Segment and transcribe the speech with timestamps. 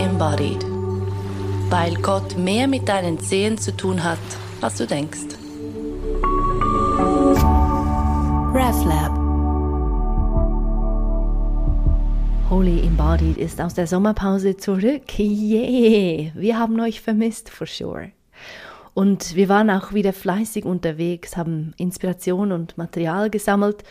[0.00, 0.64] Embodied.
[1.68, 4.18] Weil Gott mehr mit deinen Zehen zu tun hat,
[4.62, 5.36] als du denkst.
[8.54, 9.12] RefLab
[12.48, 15.18] Holy Embodied ist aus der Sommerpause zurück.
[15.18, 16.32] Yeah!
[16.34, 18.12] Wir haben euch vermisst, for sure.
[18.94, 23.84] Und wir waren auch wieder fleißig unterwegs, haben Inspiration und Material gesammelt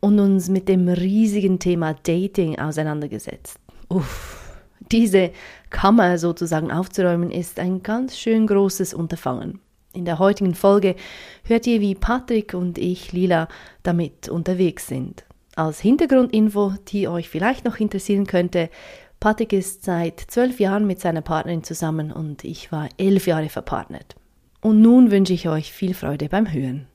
[0.00, 3.58] und uns mit dem riesigen Thema Dating auseinandergesetzt.
[3.88, 4.43] Uff,
[4.92, 5.30] diese
[5.70, 9.60] Kammer sozusagen aufzuräumen ist ein ganz schön großes Unterfangen.
[9.92, 10.96] In der heutigen Folge
[11.44, 13.48] hört ihr, wie Patrick und ich, Lila,
[13.82, 15.24] damit unterwegs sind.
[15.56, 18.70] Als Hintergrundinfo, die euch vielleicht noch interessieren könnte,
[19.20, 24.16] Patrick ist seit zwölf Jahren mit seiner Partnerin zusammen und ich war elf Jahre verpartnert.
[24.60, 26.88] Und nun wünsche ich euch viel Freude beim Hören.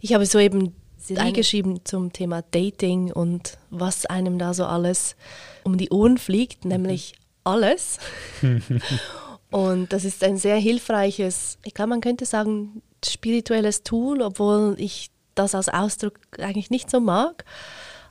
[0.00, 0.74] Ich habe soeben
[1.06, 5.16] Serie geschrieben zum Thema Dating und was einem da so alles
[5.64, 6.70] um die Ohren fliegt, mhm.
[6.72, 7.98] nämlich alles.
[9.50, 15.10] und das ist ein sehr hilfreiches, ich glaube, man könnte sagen, spirituelles Tool, obwohl ich
[15.34, 17.44] das als Ausdruck eigentlich nicht so mag.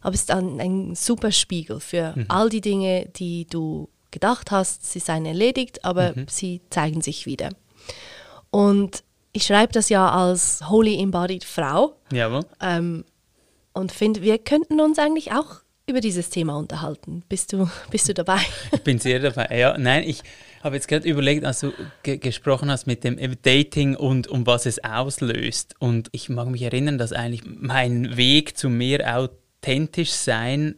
[0.01, 2.25] Aber es ist ein, ein super Spiegel für mhm.
[2.29, 6.27] all die Dinge, die du gedacht hast, sie seien erledigt, aber mhm.
[6.29, 7.49] sie zeigen sich wieder.
[8.51, 9.03] Und
[9.36, 11.97] ich schreibe das ja als Holy Embodied Frau.
[12.11, 12.45] Jawohl.
[12.61, 13.03] Ähm,
[13.73, 17.22] und finde, wir könnten uns eigentlich auch über dieses Thema unterhalten.
[17.28, 18.39] Bist du, bist du dabei?
[18.72, 19.50] Ich bin sehr dabei.
[19.58, 20.23] Ja, nein, ich
[20.63, 24.66] habe jetzt gerade überlegt, als du ge gesprochen hast mit dem Dating und um was
[24.66, 25.75] es auslöst.
[25.80, 30.75] Und ich mag mich erinnern, dass eigentlich mein Weg zu mehr authentisch sein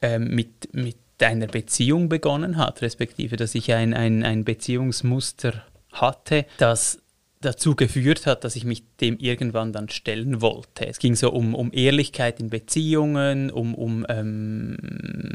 [0.00, 6.46] äh, mit, mit einer Beziehung begonnen hat, respektive, dass ich ein, ein, ein Beziehungsmuster hatte,
[6.58, 6.99] das
[7.40, 10.86] dazu geführt hat, dass ich mich dem irgendwann dann stellen wollte.
[10.86, 14.76] Es ging so um, um Ehrlichkeit in Beziehungen, um, um ähm,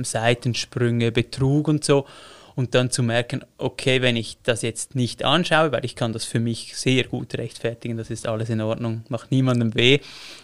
[0.04, 2.06] Seitensprünge, Betrug und so.
[2.54, 6.24] Und dann zu merken, okay, wenn ich das jetzt nicht anschaue, weil ich kann das
[6.24, 10.00] für mich sehr gut rechtfertigen, das ist alles in Ordnung, macht niemandem weh.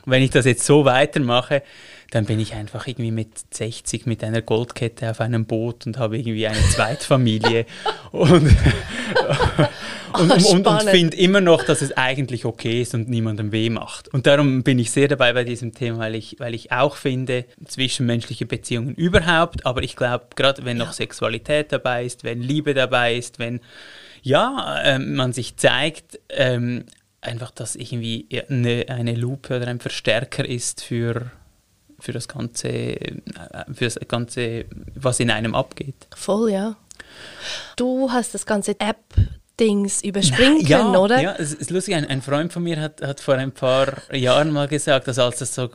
[0.06, 1.64] Und wenn ich das jetzt so weitermache,
[2.10, 6.18] dann bin ich einfach irgendwie mit 60 mit einer Goldkette auf einem Boot und habe
[6.18, 7.66] irgendwie eine Zweitfamilie
[8.12, 8.54] und,
[10.20, 13.70] und, und, und, und finde immer noch, dass es eigentlich okay ist und niemandem weh
[13.70, 14.08] macht.
[14.10, 17.46] Und darum bin ich sehr dabei bei diesem Thema, weil ich, weil ich auch finde,
[17.66, 23.16] zwischenmenschliche Beziehungen überhaupt, aber ich glaube, gerade wenn noch Sexualität dabei ist, wenn Liebe dabei
[23.16, 23.62] ist, wenn
[24.24, 26.86] ja, äh, man sich zeigt, ähm,
[27.22, 31.32] einfach, dass irgendwie eine, eine Lupe oder ein Verstärker ist für
[32.02, 33.14] für das ganze, äh,
[33.72, 36.08] für das ganze, was in einem abgeht.
[36.16, 36.76] Voll, ja.
[37.76, 39.04] Du hast das ganze App
[39.60, 41.22] Dings überspringen ja, können, oder?
[41.22, 41.96] Ja, es ist lustig.
[41.96, 45.40] Ein, ein, Freund von mir hat, hat vor ein paar Jahren mal gesagt, dass als
[45.40, 45.70] das so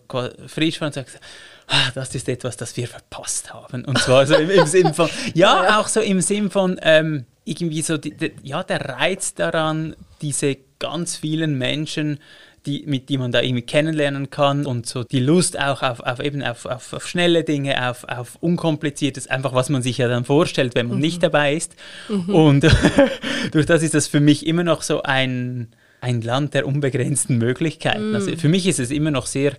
[0.47, 1.21] frisch war, und sagt,
[1.69, 3.85] ah, das ist etwas, das wir verpasst haben.
[3.85, 7.27] Und zwar so im, im Sinn von, ja, ja, auch so im Sinn von ähm,
[7.45, 12.19] irgendwie so, die, die, ja, der Reiz daran, diese ganz vielen Menschen
[12.66, 16.21] die, mit die man da irgendwie kennenlernen kann und so die Lust auch auf, auf
[16.21, 20.25] eben auf, auf, auf, schnelle Dinge, auf, auf unkompliziertes, einfach was man sich ja dann
[20.25, 21.03] vorstellt, wenn man mhm.
[21.03, 21.77] nicht dabei ist.
[22.09, 22.34] Mhm.
[22.34, 22.66] Und
[23.53, 25.69] durch das ist das für mich immer noch so ein,
[26.00, 28.15] ein Land der unbegrenzten Möglichkeiten.
[28.15, 28.32] Also mhm.
[28.32, 29.53] Also für mich ist es immer noch sehr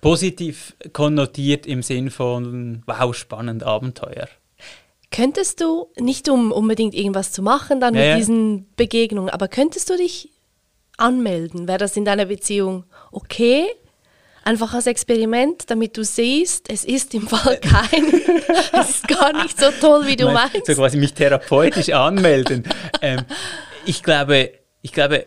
[0.00, 4.28] positiv konnotiert im Sinn von wow, spannend, Abenteuer.
[5.10, 8.16] Könntest du, nicht um unbedingt irgendwas zu machen dann ja, mit ja.
[8.16, 10.30] diesen Begegnungen, aber könntest du dich
[10.98, 11.68] anmelden?
[11.68, 13.66] Wäre das in deiner Beziehung okay?
[14.44, 18.04] Einfach als Experiment, damit du siehst, es ist im Fall kein,
[18.80, 20.66] es ist gar nicht so toll, wie du meinst.
[20.66, 22.64] So quasi mich therapeutisch anmelden.
[23.02, 23.24] ähm,
[23.84, 25.26] ich glaube, ich glaube,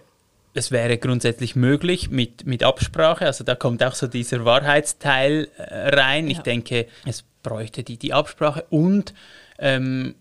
[0.54, 3.26] es wäre grundsätzlich möglich mit, mit Absprache.
[3.26, 6.26] Also da kommt auch so dieser Wahrheitsteil äh, rein.
[6.26, 6.32] Ja.
[6.32, 9.14] Ich denke, es bräuchte die, die Absprache und
[9.60, 10.16] ähm,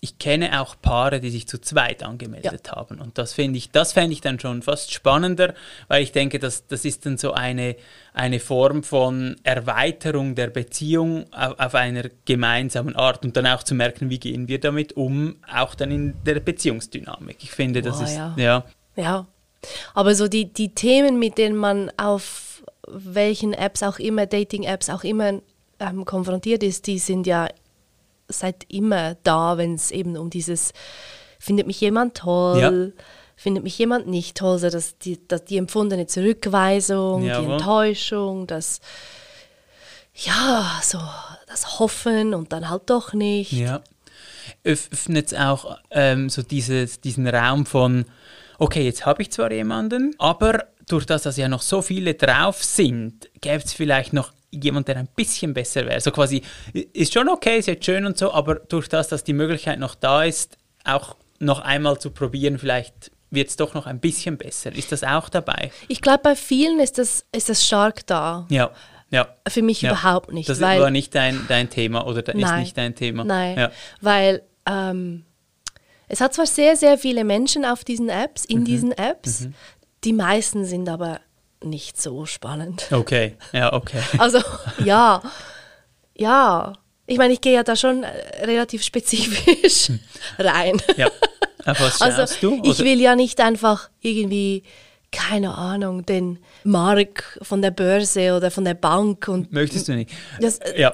[0.00, 2.72] ich kenne auch Paare, die sich zu zweit angemeldet ja.
[2.72, 3.00] haben.
[3.00, 5.54] Und das finde ich, das fände ich dann schon fast spannender,
[5.88, 7.76] weil ich denke, dass, das ist dann so eine,
[8.12, 13.74] eine Form von Erweiterung der Beziehung auf, auf einer gemeinsamen Art und dann auch zu
[13.74, 17.38] merken, wie gehen wir damit um, auch dann in der Beziehungsdynamik.
[17.40, 18.34] Ich finde, das oh, ist, ja.
[18.36, 18.64] ja.
[18.96, 19.26] Ja,
[19.94, 25.04] aber so die, die Themen, mit denen man auf welchen Apps auch immer, Dating-Apps auch
[25.04, 25.40] immer
[25.80, 27.48] ähm, konfrontiert ist, die sind ja
[28.28, 30.72] seit immer da, wenn es eben um dieses,
[31.38, 33.02] findet mich jemand toll, ja.
[33.36, 38.46] findet mich jemand nicht toll, so dass die, dass die empfundene Zurückweisung, ja, die Enttäuschung,
[38.46, 38.80] das,
[40.14, 40.98] ja, so
[41.46, 43.52] das Hoffen und dann halt doch nicht.
[43.52, 43.82] Ja.
[44.64, 48.06] Öffnet es auch ähm, so dieses, diesen Raum von,
[48.58, 52.62] okay, jetzt habe ich zwar jemanden, aber durch das, dass ja noch so viele drauf
[52.62, 56.00] sind, gäbe es vielleicht noch jemand, der ein bisschen besser wäre.
[56.00, 56.42] So quasi,
[56.92, 59.94] ist schon okay, ist jetzt schön und so, aber durch das, dass die Möglichkeit noch
[59.94, 64.72] da ist, auch noch einmal zu probieren, vielleicht wird es doch noch ein bisschen besser.
[64.74, 65.70] Ist das auch dabei?
[65.88, 68.46] Ich glaube, bei vielen ist das, ist das stark da.
[68.50, 68.70] Ja.
[69.10, 69.28] Ja.
[69.48, 69.90] Für mich ja.
[69.92, 70.48] überhaupt nicht.
[70.48, 72.60] Das weil, war nicht dein, dein Thema oder ist Nein.
[72.60, 73.24] nicht dein Thema.
[73.24, 73.70] Nein, Ja.
[74.00, 75.24] weil ähm,
[76.08, 78.56] es hat zwar sehr, sehr viele Menschen auf diesen Apps, Mhm.
[78.56, 79.48] in diesen Apps,
[80.04, 81.20] die meisten sind aber
[81.64, 82.86] nicht so spannend.
[82.92, 84.00] Okay, ja, okay.
[84.18, 84.40] Also
[84.84, 85.22] ja,
[86.14, 86.72] ja.
[87.08, 89.92] Ich meine, ich gehe ja da schon äh, relativ spezifisch
[90.38, 90.80] rein.
[90.96, 91.06] Ja.
[91.64, 92.60] Auf was Also du?
[92.64, 94.64] ich Oder- will ja nicht einfach irgendwie,
[95.12, 100.10] keine Ahnung, den Mark von der Börse oder von der Bank und Möchtest du nicht?
[100.40, 100.92] das, äh, Ja.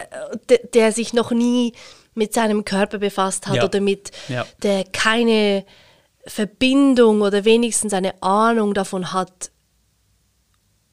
[0.50, 1.73] der, der sich noch nie
[2.14, 3.64] mit seinem Körper befasst hat Ja.
[3.64, 4.44] oder mit Ja.
[4.62, 5.64] der keine
[6.26, 9.50] Verbindung oder wenigstens eine Ahnung davon hat,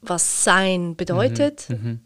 [0.02, 2.00] was Sein bedeutet, Mhm.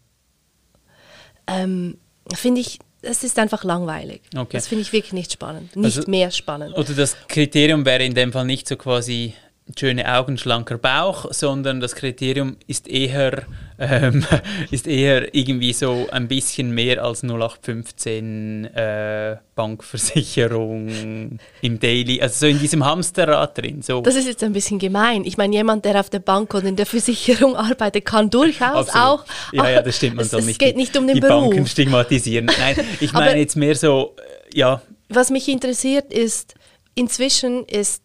[1.46, 1.98] ähm,
[2.34, 4.22] finde ich, das ist einfach langweilig.
[4.34, 4.56] Okay.
[4.56, 5.76] Das finde ich wirklich nicht spannend.
[5.76, 6.76] Nicht Also- mehr spannend.
[6.76, 9.34] Oder das Kriterium wäre in dem Fall nicht so quasi
[9.78, 13.44] schöne Augen, schlanker Bauch, sondern das Kriterium ist eher,
[13.78, 14.24] ähm,
[14.70, 22.46] ist eher irgendwie so ein bisschen mehr als 0815 äh, Bankversicherung im Daily, also so
[22.46, 23.80] in diesem Hamsterrad drin.
[23.80, 24.02] So.
[24.02, 25.24] Das ist jetzt ein bisschen gemein.
[25.24, 29.20] Ich meine, jemand, der auf der Bank und in der Versicherung arbeitet, kann durchaus Absolut.
[29.20, 29.24] auch.
[29.52, 30.16] Ja, ja, das stimmt.
[30.16, 31.48] Man es, soll es nicht geht nicht um den die Beruf.
[31.50, 32.46] Banken stigmatisieren.
[32.46, 36.54] Nein, ich meine jetzt mehr so, äh, ja, Was mich interessiert ist,
[36.94, 38.02] inzwischen ist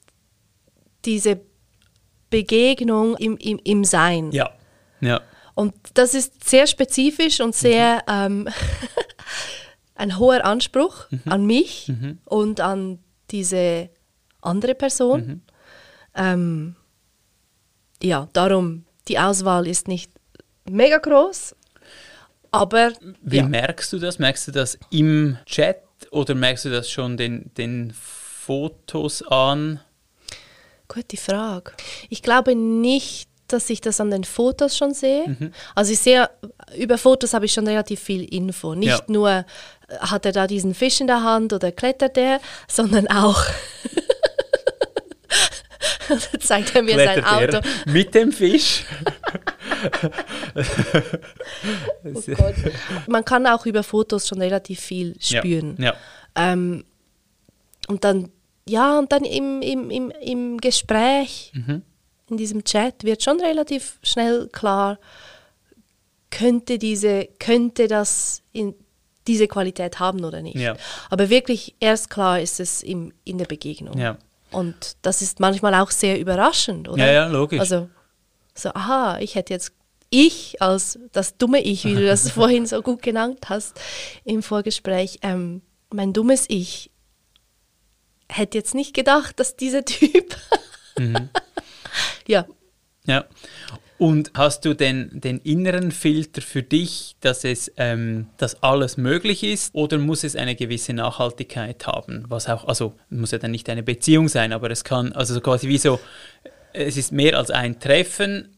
[1.06, 1.40] diese
[2.30, 4.32] Begegnung im, im, im Sein.
[4.32, 4.50] ja,
[5.02, 5.22] ja,
[5.56, 8.48] Und das ist sehr spezifisch und sehr ähm,
[9.96, 11.92] ein hoher Anspruch an mich
[12.26, 13.00] und an
[13.32, 13.90] diese
[14.42, 15.42] andere Person.
[16.16, 16.76] Ähm,
[18.02, 20.12] ja, darum, die Auswahl ist nicht
[20.70, 21.56] mega groß,
[22.52, 23.48] aber Wie ja.
[23.48, 24.20] merkst du das?
[24.20, 29.80] Merkst du das im Chat oder merkst du das schon den, den Fotos an?
[30.90, 31.72] Gute Frage.
[32.10, 35.28] Ich glaube nicht, dass ich das an den Fotos schon sehe.
[35.28, 35.54] Mhm.
[35.76, 36.30] Also ich sehe,
[36.78, 38.76] über Fotos habe ich schon relativ viel Info.
[38.76, 39.00] Nicht Ja.
[39.08, 39.44] nur, äh,
[40.00, 43.42] hat er da diesen Fisch in der Hand oder klettert er, sondern auch
[46.40, 47.68] zeigt er mir sein Klettert Auto.
[47.68, 48.86] er mit dem Fisch?
[52.04, 52.56] Oh Gott.
[53.08, 55.76] Man kann auch über Fotos schon relativ viel spüren.
[55.78, 55.96] Ja, ja.
[56.54, 56.86] Ähm,
[57.88, 58.32] und dann,
[58.70, 61.82] ja, und dann im, im, im, im Gespräch, Mhm.
[62.30, 64.98] in diesem Chat, wird schon relativ schnell klar,
[66.32, 68.76] könnte, diese, könnte das in
[69.28, 70.58] diese Qualität haben oder nicht.
[70.58, 70.76] Ja.
[71.10, 73.98] Aber wirklich erst klar ist es im, in der Begegnung.
[73.98, 74.18] Ja.
[74.52, 77.06] Und das ist manchmal auch sehr überraschend, oder?
[77.06, 77.60] Ja, ja, logisch.
[77.60, 77.90] Also,
[78.56, 79.72] so, aha, ich hätte jetzt,
[80.10, 83.80] ich als das dumme Ich, wie du das vorhin so gut genannt hast
[84.24, 85.62] im Vorgespräch, ähm,
[85.92, 86.89] mein dummes Ich
[88.30, 90.36] hätte jetzt nicht gedacht, dass dieser Typ.
[90.98, 91.30] Mhm.
[92.28, 92.46] ja,
[93.06, 93.26] Ja.
[93.98, 99.44] Und hast du denn den inneren Filter für dich, dass es, ähm, dass alles möglich
[99.44, 102.24] ist, oder muss es eine gewisse Nachhaltigkeit haben?
[102.30, 105.42] Was auch, also muss ja dann nicht eine Beziehung sein, aber es kann, also so
[105.42, 106.00] quasi wie so,
[106.72, 108.56] es ist mehr als ein Treffen,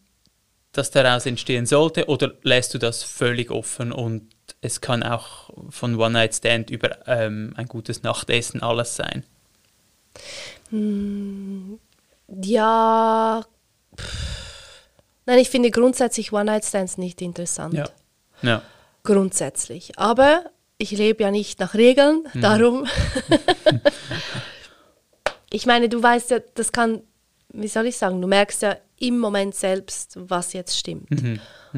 [0.73, 4.31] das daraus entstehen sollte, oder lässt du das völlig offen und
[4.61, 9.23] es kann auch von One Night Stand über ähm, ein gutes Nachtessen alles sein?
[12.43, 13.41] Ja.
[13.97, 14.31] pff.
[15.25, 17.73] Nein, ich finde grundsätzlich One-Night-Stands nicht interessant.
[17.73, 17.89] Ja.
[18.41, 18.61] Ja.
[19.03, 19.97] Grundsätzlich.
[19.97, 20.45] Aber
[20.77, 22.87] ich lebe ja nicht nach Regeln, darum.
[25.51, 27.01] ich meine, du weißt ja, das kann,
[27.49, 31.09] wie soll ich sagen, du merkst ja im Moment selbst, was jetzt stimmt.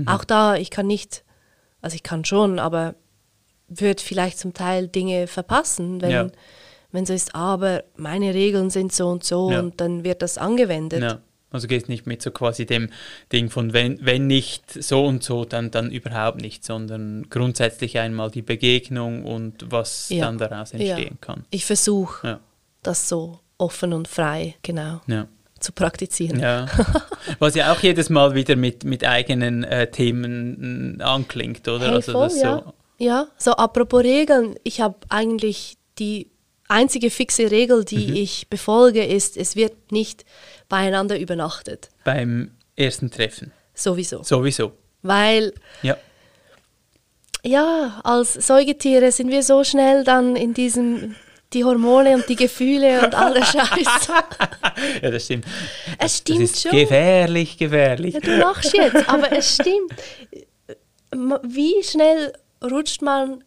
[0.06, 1.24] Auch da, ich kann nicht,
[1.82, 2.96] also ich kann schon, aber
[3.68, 6.28] würde vielleicht zum Teil Dinge verpassen, wenn, Ja.
[6.94, 9.60] Wenn so ist, aber meine Regeln sind so und so Ja.
[9.60, 11.02] und dann wird das angewendet.
[11.04, 11.20] Ja.
[11.52, 12.90] Also gehst nicht mit so quasi dem
[13.32, 18.32] Ding von wenn, wenn nicht so und so, dann, dann überhaupt nicht, sondern grundsätzlich einmal
[18.32, 20.26] die Begegnung und was Ja.
[20.26, 21.46] dann daraus entstehen kann.
[21.52, 22.40] Ich versuche
[22.82, 25.02] das so offen und frei, genau,
[25.60, 26.40] zu praktizieren.
[26.40, 26.66] ja.
[27.40, 31.86] Was ja auch jedes Mal wieder mit, mit eigenen äh, Themen äh, anklingt, oder?
[31.88, 32.58] Hey, also voll, ja.
[32.66, 32.74] so.
[32.98, 36.28] ja, so apropos Regeln, ich habe eigentlich die
[36.74, 38.16] einzige fixe Regel, die Mhm.
[38.16, 40.26] ich befolge, ist, es wird nicht
[40.70, 41.90] beieinander übernachtet.
[42.04, 43.52] beim ersten Treffen.
[43.74, 44.24] Sowieso.
[44.24, 44.72] Sowieso.
[45.02, 45.98] Weil, Ja.
[47.44, 51.16] ja, als Säugetiere sind wir so schnell dann in diesem,
[51.54, 54.08] die Hormone und die Gefühle und all der Scheiß.
[55.02, 55.46] ja, das stimmt.
[55.46, 56.72] Es Das stimmt ist schon.
[56.72, 58.14] gefährlich, gefährlich.
[58.16, 59.94] Ja, du lachst jetzt, aber es stimmt.
[61.44, 63.44] wie schnell rutscht man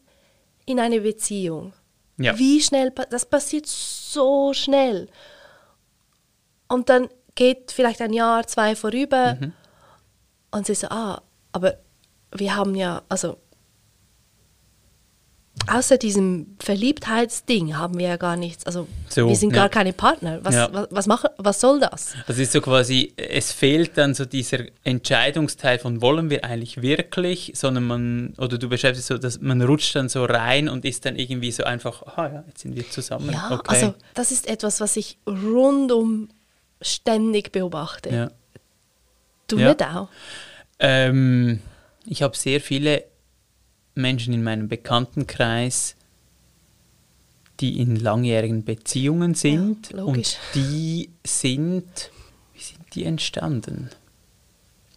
[0.67, 1.73] in eine Beziehung?
[2.19, 2.39] Ja.
[2.39, 5.09] Wie schnell, das passiert so schnell.
[6.69, 9.53] Und dann geht vielleicht ein Jahr, zwei vorüber Mhm.
[10.51, 11.79] und sie so, ah, aber
[12.33, 13.39] wir haben ja, also
[15.67, 19.63] außer diesem Verliebtheitsding haben wir ja gar nichts, also So, wir sind ja.
[19.63, 20.41] gar keine Partner.
[20.43, 20.69] Was, Ja.
[20.73, 22.15] was, was, machen, was soll das?
[22.27, 27.53] Das ist so quasi, es fehlt dann so dieser Entscheidungsteil von wollen wir eigentlich wirklich,
[27.55, 31.05] sondern man, oder du beschreibst es so, dass man rutscht dann so rein und ist
[31.05, 33.31] dann irgendwie so einfach, aha ja, jetzt sind wir zusammen.
[33.33, 33.63] Ja, okay.
[33.69, 36.29] also das ist etwas, was ich rundum
[36.81, 38.11] ständig beobachte.
[38.11, 38.31] ja.
[39.49, 40.09] Du nicht auch?
[40.81, 41.61] Ähm,
[42.05, 43.05] ich habe sehr viele
[43.97, 45.97] Menschen in meinem Bekanntenkreis,
[47.61, 52.11] die in langjährigen Beziehungen sind Ja, und die sind,
[52.55, 53.91] wie sind die entstanden?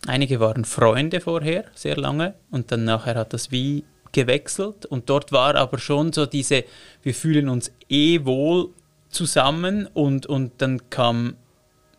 [0.07, 5.31] Einige waren Freunde vorher, sehr lange, und dann nachher hat das wie gewechselt und dort
[5.31, 6.63] war aber schon so diese,
[7.03, 8.69] wir fühlen uns eh wohl
[9.09, 11.35] zusammen und, und dann kam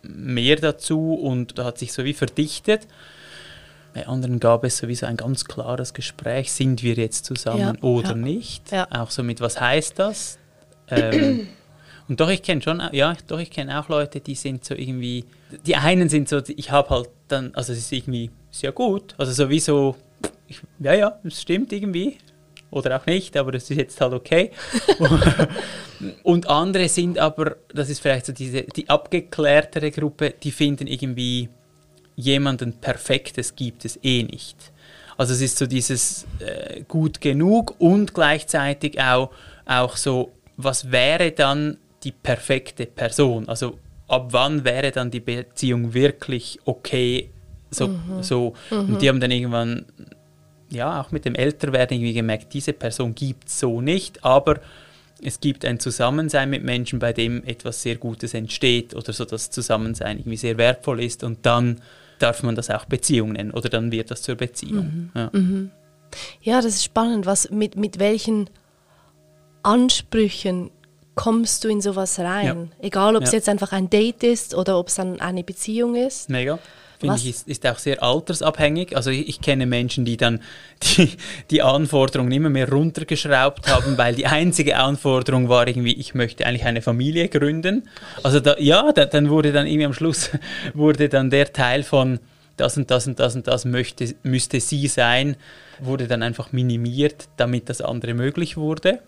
[0.03, 2.87] mehr dazu und da hat sich so wie verdichtet.
[3.93, 8.11] Bei anderen gab es sowieso ein ganz klares Gespräch, sind wir jetzt zusammen Ja, oder
[8.11, 8.15] ja.
[8.15, 8.71] nicht?
[8.71, 8.87] Ja.
[8.91, 10.39] Auch so mit, was heißt das?
[10.89, 11.49] ähm,
[12.09, 15.25] und doch, ich kenne schon, ja, doch, ich kenne auch Leute, die sind so irgendwie,
[15.67, 19.15] die einen sind so, ich habe halt dann, also es ist irgendwie, ist ja gut,
[19.19, 19.97] also sowieso,
[20.47, 22.19] ich, ja, ja, es stimmt irgendwie,
[22.71, 24.51] oder auch nicht, aber das ist jetzt halt okay.
[26.23, 31.49] Und andere sind aber, das ist vielleicht so diese, die abgeklärtere Gruppe, die finden irgendwie,
[32.21, 34.73] jemanden Perfektes gibt es eh nicht.
[35.17, 39.31] Also es ist so dieses äh, gut genug und gleichzeitig auch,
[39.67, 43.49] auch so, was wäre dann die perfekte Person?
[43.49, 47.31] Also ab wann wäre dann die Beziehung wirklich okay?
[47.71, 48.55] So, so.
[48.71, 49.85] Und die haben dann irgendwann,
[50.71, 54.61] ja, auch mit dem Älterwerden irgendwie gemerkt, diese Person gibt es so nicht, aber
[55.23, 59.51] es gibt ein Zusammensein mit Menschen, bei dem etwas sehr Gutes entsteht oder so das
[59.51, 61.81] Zusammensein irgendwie sehr wertvoll ist und dann
[62.23, 65.11] darf man das auch Beziehung nennen oder dann wird das zur Beziehung.
[65.15, 65.31] Ja.
[66.43, 67.27] Ja, das ist spannend.
[67.27, 68.51] Was, mit, mit welchen
[69.63, 70.71] Ansprüchen
[71.15, 72.73] kommst du in sowas rein?
[72.81, 73.39] Egal, ob es Ja.
[73.39, 76.31] jetzt einfach ein Date ist oder ob es dann eine Beziehung ist.
[76.31, 76.59] Mega.
[77.01, 78.95] Finde ich, ist, ist auch sehr altersabhängig.
[78.95, 80.41] Also ich, ich kenne Menschen, die dann
[80.83, 81.11] die,
[81.51, 86.65] die Anforderungen immer mehr runtergeschraubt haben, weil die einzige Anforderung war irgendwie, ich möchte eigentlich
[86.65, 87.89] eine Familie gründen.
[88.23, 90.31] Also da, ja, da, dann wurde dann irgendwie am Schluss
[90.75, 92.21] wurde dann der Teil von
[92.59, 95.37] das und das und das und das möchte, müsste sie sein,
[95.81, 99.01] wurde dann einfach minimiert, damit das andere möglich wurde.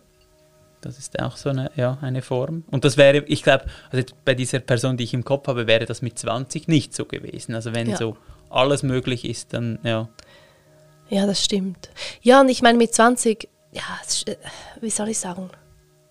[0.83, 2.65] Das ist auch so eine, ja, eine Form.
[2.71, 5.87] Und das wäre, ich glaube, also bei dieser Person, die ich im Kopf habe, wäre
[5.87, 7.55] das mit 20 nicht so gewesen.
[7.55, 7.97] Also wenn Ja.
[7.97, 8.17] so
[8.51, 10.09] alles möglich ist, dann ja.
[11.09, 11.89] Ja, das stimmt.
[12.21, 13.83] Ja, und ich meine, mit 20, ja,
[14.27, 14.37] äh,
[14.81, 15.51] wie soll ich sagen,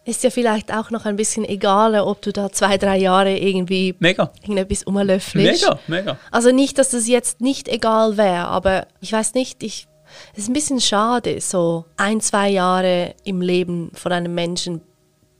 [0.05, 3.95] ist ja vielleicht auch noch ein bisschen egaler, ob du da zwei, drei Jahre irgendwie
[3.99, 4.31] Mega.
[4.41, 5.63] irgendetwas umlöffelst.
[5.63, 6.17] Mega, mega.
[6.31, 9.87] Also nicht, dass das jetzt nicht egal wäre, aber ich weiß nicht, ich,
[10.33, 14.81] es ist ein bisschen schade, so ein, zwei Jahre im Leben von einem Menschen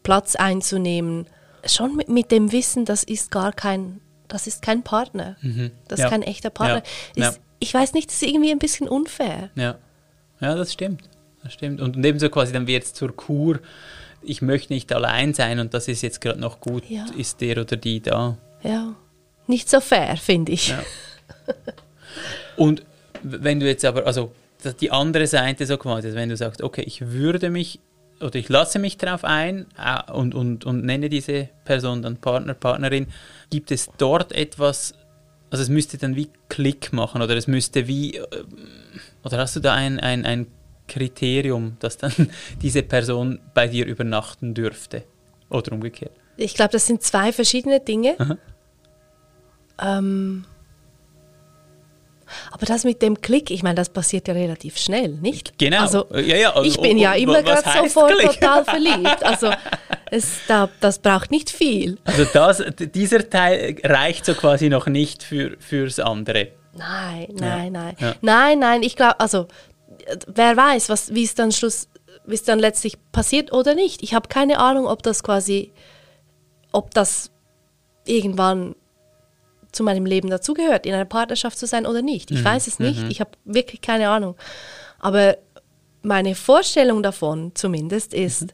[0.04, 1.28] Platz einzunehmen.
[1.66, 5.36] Schon mit, mit dem Wissen, das ist gar kein, das ist kein Partner.
[5.42, 5.72] Das Mhm.
[5.90, 5.96] Ja.
[6.06, 6.84] ist kein echter Partner.
[7.16, 7.28] Ja.
[7.30, 7.44] Ist, Ja.
[7.60, 9.52] Ich weiß nicht, das ist irgendwie ein bisschen unfair.
[9.56, 9.76] Ja.
[10.40, 11.04] Ja, das stimmt.
[11.44, 11.80] Das stimmt.
[11.80, 13.60] Und ebenso quasi, dann wird es zur Kur,
[14.24, 17.06] ich möchte nicht allein sein und das ist jetzt gerade noch gut, Ja.
[17.18, 18.38] ist der oder die da.
[18.64, 18.96] Ja.
[19.46, 20.70] Nicht so fair, finde ich.
[20.70, 20.84] Ja.
[22.58, 22.84] Und
[23.24, 24.32] wenn du jetzt aber, also das-
[24.80, 27.80] die andere Seite so quasi, wenn du sagst, okay, ich würde mich
[28.22, 32.54] oder ich lasse mich darauf ein äh, und, und, und nenne diese Person dann Partner,
[32.54, 33.08] Partnerin,
[33.50, 34.94] gibt es dort etwas,
[35.50, 38.26] also es müsste dann wie Klick machen oder es müsste wie, äh,
[39.24, 40.48] oder hast du da ein, ein, ein
[40.88, 42.14] Kriterium, dass dann
[42.62, 45.04] diese Person bei dir übernachten dürfte?
[45.50, 46.14] Oder umgekehrt?
[46.38, 48.40] Ich glaube, das sind zwei verschiedene Dinge.
[49.82, 50.46] Ähm,
[52.52, 55.58] aber das mit dem Klick, ich meine, das passiert ja relativ schnell, nicht?
[55.58, 55.82] Genau.
[55.82, 58.32] Also, Ja, ja, also, ich bin ja immer gerade sofort Klick?
[58.40, 59.24] total verliebt.
[59.24, 59.52] Also
[60.10, 61.98] es, da, das braucht nicht viel.
[62.04, 66.50] Also das, dieser Teil reicht so quasi noch nicht für, fürs andere.
[66.74, 67.96] Nein, nein, nein.
[68.00, 68.16] Ja.
[68.22, 69.48] Nein, nein, ich glaube, also
[70.28, 71.88] wer weiß, was, wie es dann Schluss,
[72.26, 74.04] wie es dann letztlich passiert oder nicht.
[74.04, 75.72] Ich habe keine Ahnung, ob das quasi,
[76.72, 77.32] ob das
[78.06, 78.76] irgendwann
[79.72, 82.32] zu meinem Leben dazugehört, in einer Partnerschaft zu sein oder nicht.
[82.32, 83.04] Ich weiß es nicht.
[83.10, 84.36] Ich habe wirklich keine Ahnung.
[85.00, 85.38] Aber
[86.04, 88.54] meine Vorstellung davon zumindest ist,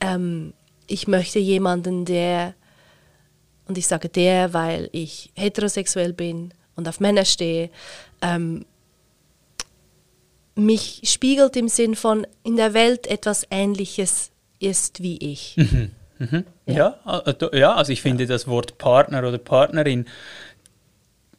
[0.00, 0.52] ähm,
[0.86, 2.54] ich möchte jemanden, der,
[3.66, 7.70] und ich sage der, weil ich heterosexuell bin und auf Männer stehe,
[8.22, 8.64] ähm,
[10.54, 15.56] mich spiegelt im Sinn von in der Welt etwas Ähnliches ist wie ich.
[15.56, 15.90] Mhm.
[16.64, 16.98] Ja.
[17.04, 20.06] Ja, ja, also ich finde das Wort Partner oder Partnerin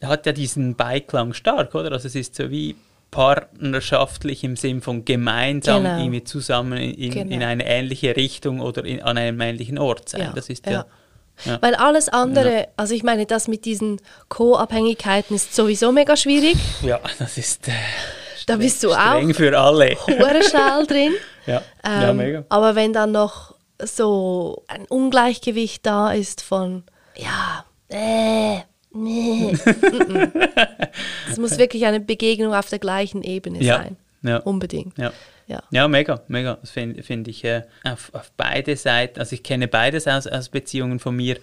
[0.04, 1.92] hat ja diesen Beiklang stark, oder?
[1.92, 2.76] Also es ist so wie
[3.12, 5.98] partnerschaftlich im Sinn von gemeinsam Genau.
[6.00, 7.34] irgendwie zusammen in, Genau.
[7.36, 10.22] in eine ähnliche Richtung oder in, an einem ähnlichen Ort sein.
[10.22, 10.72] Ja, Das ist ja.
[10.72, 10.86] ja.
[11.46, 11.60] Ja.
[11.62, 16.56] Weil alles andere, also ich meine, das mit diesen Co-Abhängigkeiten ist sowieso mega schwierig.
[16.82, 17.72] Ja, das ist äh,
[18.48, 19.96] Da bist du streng auch für alle.
[19.96, 21.14] schnell drin.
[21.46, 21.62] ja.
[21.86, 22.44] ja, Ähm, mega.
[22.50, 26.82] Aber wenn dann noch so ein Ungleichgewicht da ist von,
[27.16, 28.62] ja, äh,
[29.04, 29.58] nee,
[31.30, 33.98] es muss wirklich eine Begegnung auf der gleichen Ebene Ja, sein.
[34.24, 34.38] ja.
[34.40, 34.98] Unbedingt.
[34.98, 35.12] Ja.
[35.48, 35.64] Ja.
[35.72, 36.58] Ja, mega, mega.
[36.60, 39.20] Das finde find ich äh, auf, auf beide Seiten.
[39.20, 41.38] Also ich kenne beides aus, aus Beziehungen von mir,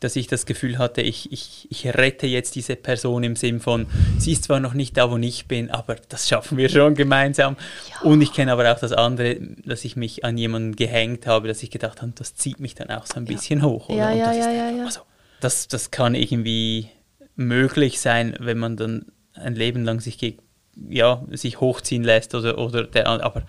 [0.00, 3.86] dass ich das Gefühl hatte, ich, ich, ich rette jetzt diese Person im Sinn von,
[4.18, 7.58] sie ist zwar noch nicht da, wo ich bin, aber das schaffen wir schon gemeinsam.
[8.02, 9.36] Und ich kenne aber auch das andere,
[9.66, 12.88] dass ich mich an jemanden gehängt habe, dass ich gedacht habe, das zieht mich dann
[12.88, 13.90] auch so ein bisschen hoch.
[13.90, 13.98] Oder?
[13.98, 14.84] Ja, ja, das ja, ja, ja.
[14.84, 15.00] mal so.
[15.42, 16.88] Das, das kann irgendwie
[17.36, 20.38] möglich sein, wenn man dann ein Leben lang sich,
[20.88, 23.42] ja, sich hochziehen lässt oder, oder der, aber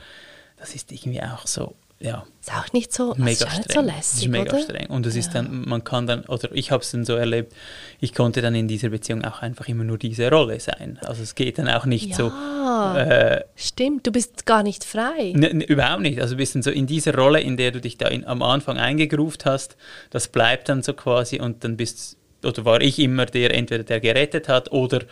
[0.58, 3.86] das ist irgendwie auch so, ja, Ist auch nicht so, mega ist so streng.
[3.86, 4.62] Das lässig, ist mega oder?
[4.64, 4.88] streng.
[4.88, 7.54] Und es ist dann, man kann dann, oder ich habe es dann so erlebt,
[8.00, 10.98] ich konnte dann in dieser Beziehung auch einfach immer nur diese Rolle sein.
[11.04, 15.34] Also es geht dann auch nicht so, Ja, äh, stimmt, du bist gar nicht frei.
[15.36, 16.20] Ne, ne, überhaupt nicht.
[16.20, 18.80] Also ein bisschen so in dieser Rolle, in der du dich da in, am Anfang
[18.80, 19.78] eingegruft hast,
[20.10, 24.00] das bleibt dann so quasi und dann bist oder war ich immer der, entweder der
[24.00, 25.04] gerettet hat oder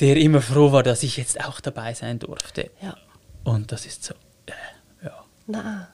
[0.00, 2.70] der immer froh war, dass ich jetzt auch dabei sein durfte.
[2.82, 2.96] Ja,
[3.44, 4.14] Und das ist so,
[4.46, 5.24] äh, ja.
[5.46, 5.88] na.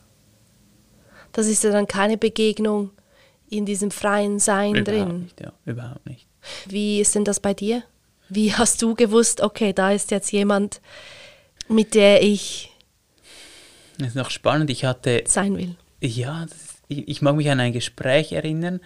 [1.32, 2.90] Das ist ja dann keine Begegnung
[3.48, 5.22] in diesem freien Sein Überhaupt drin.
[5.22, 5.52] nicht, ja.
[5.64, 6.26] Überhaupt nicht.
[6.66, 7.82] Wie ist denn das bei dir?
[8.28, 10.80] Wie hast du gewusst, okay, da ist jetzt jemand,
[11.68, 12.70] mit der ich
[13.98, 14.70] Das ist noch spannend.
[14.70, 15.76] Ich hatte sein will?
[16.00, 18.80] Ja, ist, ich, ich mag mich an ein Gespräch erinnern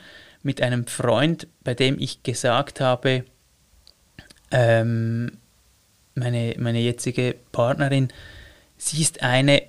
[0.44, 3.24] mit einem Freund, bei dem ich gesagt habe,
[4.50, 5.38] ähm,
[6.14, 8.08] meine, meine jetzige Partnerin,
[8.76, 9.62] sie ist eine,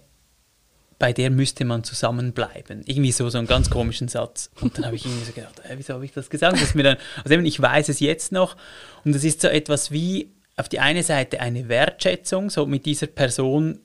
[1.00, 2.84] bei der müsste man zusammenbleiben.
[2.86, 4.52] Irgendwie so, so einen ganz komischen Satz.
[4.62, 6.62] Und dann habe ich irgendwie so gedacht, äh, wieso habe ich das gesagt?
[6.62, 8.56] Das mir dann, also eben, ich weiß es jetzt noch.
[9.04, 13.08] Und das ist so etwas wie auf die eine Seite eine Wertschätzung, so mit dieser
[13.08, 13.80] Person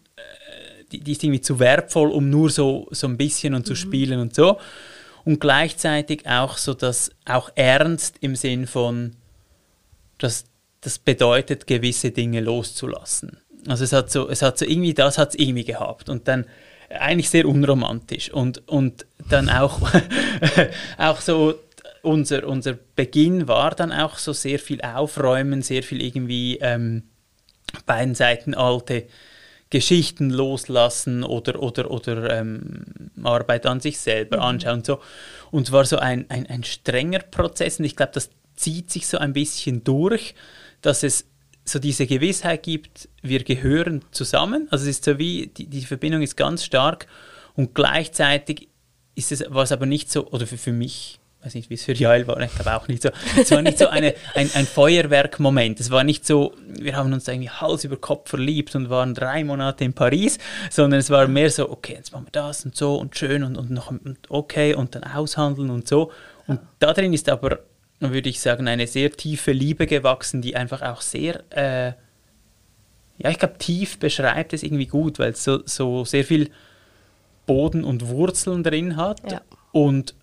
[0.93, 4.21] die, die ist irgendwie zu wertvoll, um nur so, so ein bisschen und zu spielen
[4.21, 4.59] und so.
[5.25, 9.17] Und gleichzeitig auch so das auch ernst im Sinn von,
[10.19, 10.45] dass
[10.81, 13.39] das bedeutet, gewisse Dinge loszulassen.
[13.67, 16.09] Also es hat so, es hat so irgendwie, das hat es irgendwie gehabt.
[16.09, 16.47] Und dann
[16.89, 18.31] eigentlich sehr unromantisch.
[18.31, 19.81] Und, und dann auch,
[20.99, 21.55] auch so
[22.03, 27.05] unser, unser Beginn war dann auch so sehr viel Aufräumen, sehr viel irgendwie ähm,
[27.87, 29.07] beiden Seiten alte
[29.71, 32.85] Geschichten loslassen oder, oder, oder ähm,
[33.23, 35.01] Arbeit an sich selber anschauen und so.
[35.53, 39.07] Und es war so ein, ein, ein strenger Prozess und ich glaube, das zieht sich
[39.07, 40.35] so ein bisschen durch,
[40.83, 41.27] dass es
[41.65, 44.67] so diese Gewissheit gibt, wir gehören zusammen.
[44.71, 47.07] Also es ist so wie, die, die Verbindung ist ganz stark
[47.55, 48.69] und gleichzeitig
[49.15, 51.85] ist es, war es aber nicht so, oder für, für mich, weiß nicht, wie es
[51.85, 54.67] für Jael war, ich glaube auch nicht so, es war nicht so eine, ein, ein
[54.67, 55.81] Feuerwerkmoment.
[55.81, 59.43] Es war nicht so, wir haben uns irgendwie Hals über Kopf verliebt und waren drei
[59.45, 60.39] Monate in Paris,
[60.71, 63.57] sondern es war mehr so, okay, jetzt machen wir das und so und schön und,
[63.57, 66.13] und noch und okay und dann aushandeln und so.
[66.47, 67.61] Und da drin ist aber,
[68.01, 71.93] würde ich sagen, eine sehr tiefe Liebe gewachsen, die einfach auch sehr, äh,
[73.19, 76.51] ja, ich glaube, tief beschreibt es irgendwie gut, weil es so, so sehr viel
[77.47, 79.21] Boden und Wurzeln drin hat.
[79.31, 79.41] Ja.
[79.73, 80.15] Und,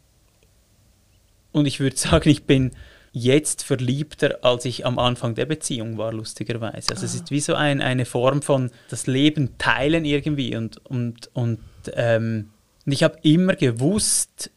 [1.58, 2.72] und ich würde sagen, ich bin
[3.12, 6.92] jetzt verliebter, als ich am Anfang der Beziehung war, lustigerweise.
[6.92, 10.56] Also es ist wie so ein, eine Form von das Leben teilen irgendwie.
[10.56, 11.60] Und, und, und,
[11.94, 12.50] ähm,
[12.86, 14.52] und ich habe immer gewusst,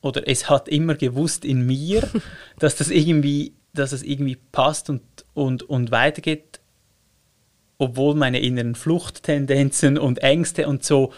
[0.00, 2.08] oder es hat immer gewusst in mir,
[2.58, 5.02] dass das irgendwie, dass es irgendwie passt und,
[5.34, 6.60] und, und weitergeht,
[7.78, 11.12] obwohl meine inneren Fluchttendenzen und Ängste und so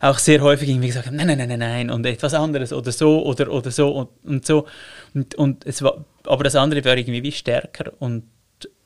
[0.00, 2.92] auch sehr häufig irgendwie gesagt haben, nein, nein, nein, nein, nein, und etwas anderes oder
[2.92, 4.66] so oder, oder so und, und so.
[5.14, 8.24] Und, und es war, aber das andere war irgendwie wie stärker und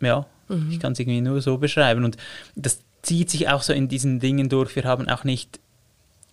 [0.01, 0.27] ja,
[0.71, 2.05] ich kann es irgendwie nur so beschreiben.
[2.05, 2.17] Und
[2.55, 4.75] das zieht sich auch so in diesen Dingen durch.
[4.77, 5.61] Wir haben auch nicht,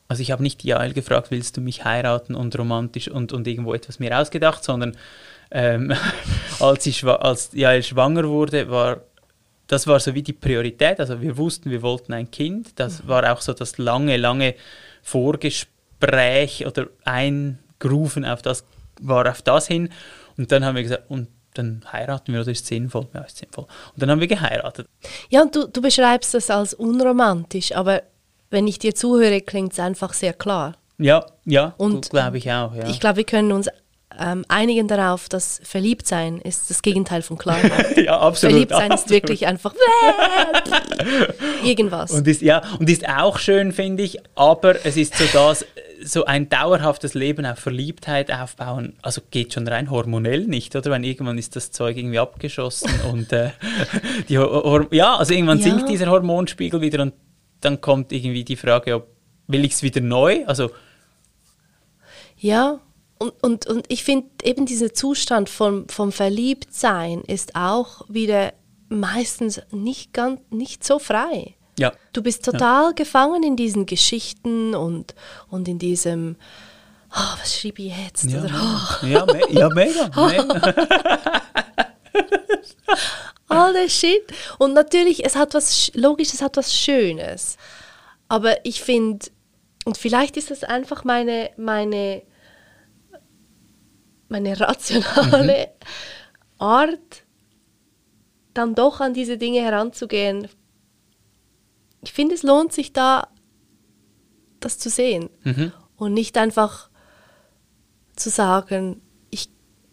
[0.08, 3.74] also ich habe nicht Jael gefragt, willst du mich heiraten und romantisch und, und irgendwo
[3.74, 4.98] etwas mir ausgedacht, sondern
[5.52, 5.94] ähm,
[6.60, 9.02] als, ich, als Jael schwanger wurde, war
[9.70, 11.00] das war so wie die Priorität.
[11.00, 12.78] Also wir wussten, wir wollten ein Kind.
[12.80, 14.56] Das war auch so das lange, lange
[15.04, 18.66] Vorgespräch oder Eingrufen auf das
[19.00, 19.90] war auf das hin.
[20.38, 23.08] Und dann haben wir gesagt, und dann heiraten wir oder ist sinnvoll?
[23.14, 23.66] Ja, ist sinnvoll.
[23.94, 24.88] Und dann haben wir geheiratet.
[25.30, 28.02] Ja, und du, du beschreibst das als unromantisch, aber
[28.50, 30.74] wenn ich dir zuhöre, klingt es einfach sehr klar.
[30.98, 32.74] Ja, ja, Und glaube ich auch.
[32.76, 32.88] Ja.
[32.88, 33.70] Ich glaube, wir können uns
[34.18, 37.98] ähm, einigen darauf, dass Verliebtsein ist das Gegenteil von Klarheit.
[38.04, 38.54] ja, absolut.
[38.54, 39.12] Verliebtsein ist absolut.
[39.12, 39.74] wirklich einfach
[41.64, 42.12] irgendwas.
[42.12, 45.66] Und ist, ja, und ist auch schön, finde ich, aber es ist so das,
[46.04, 50.92] so ein dauerhaftes Leben auf Verliebtheit aufbauen, also geht schon rein hormonell nicht, oder?
[50.92, 53.52] Wenn irgendwann ist das Zeug irgendwie abgeschossen und äh,
[54.28, 55.64] die ja, also irgendwann Ja.
[55.64, 57.14] sinkt dieser Hormonspiegel wieder und
[57.62, 59.08] dann kommt irgendwie die Frage, ob
[59.48, 60.46] will ich es wieder neu?
[60.46, 60.72] Also
[62.38, 62.80] Ja,
[63.20, 68.54] und, und, und ich finde eben dieser Zustand vom, vom Verliebtsein ist auch wieder
[68.90, 71.56] meistens nicht, ganz, nicht so frei.
[71.78, 75.14] ja, Du bist total gefangen in diesen Geschichten und,
[75.50, 76.38] und in diesem,
[77.14, 78.26] oh, was schrieb ich jetzt?
[78.32, 80.10] ja, Oder, oh, ja, me ja mega.
[80.28, 80.74] mega.
[83.48, 84.24] all der Shit.
[84.58, 87.58] Und natürlich, es hat was, Sch- logisch, es hat was Schönes.
[88.28, 89.28] Aber ich finde,
[89.86, 92.22] und vielleicht ist das einfach meine, meine,
[94.30, 95.70] meine rationale
[96.58, 97.24] Art,
[98.54, 100.48] dann doch an diese Dinge heranzugehen.
[102.02, 103.28] Ich finde, es lohnt sich da,
[104.60, 105.30] das zu sehen.
[105.96, 106.90] Und nicht einfach
[108.16, 109.50] zu sagen, ich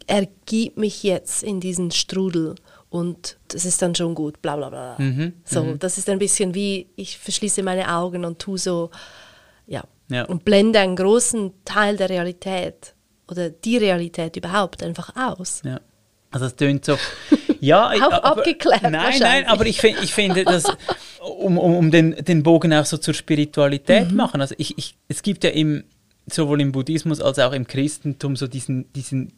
[0.07, 2.55] ergib mich jetzt in diesen Strudel
[2.91, 4.97] und das ist dann schon gut, bla bla bla.
[5.45, 8.91] so, das ist ein bisschen wie, ich verschließe meine Augen und tu so,
[9.67, 10.25] ja, Ja.
[10.27, 12.95] und blende einen großen Teil der Realität
[13.31, 15.63] oder die Realität überhaupt einfach aus.
[15.65, 15.81] Ja.
[16.31, 16.99] Also es tönt so.
[17.61, 20.65] Ja, Auch aber, abgeklärt Nein, nein, aber ich, find, ich finde, dass,
[21.21, 24.17] um, um, um den, den Bogen auch so zur Spiritualität Mhm.
[24.17, 24.41] machen.
[24.41, 25.85] Also ich, ich, es gibt ja im,
[26.31, 29.33] sowohl im Buddhismus als auch im Christentum so diesen, diesen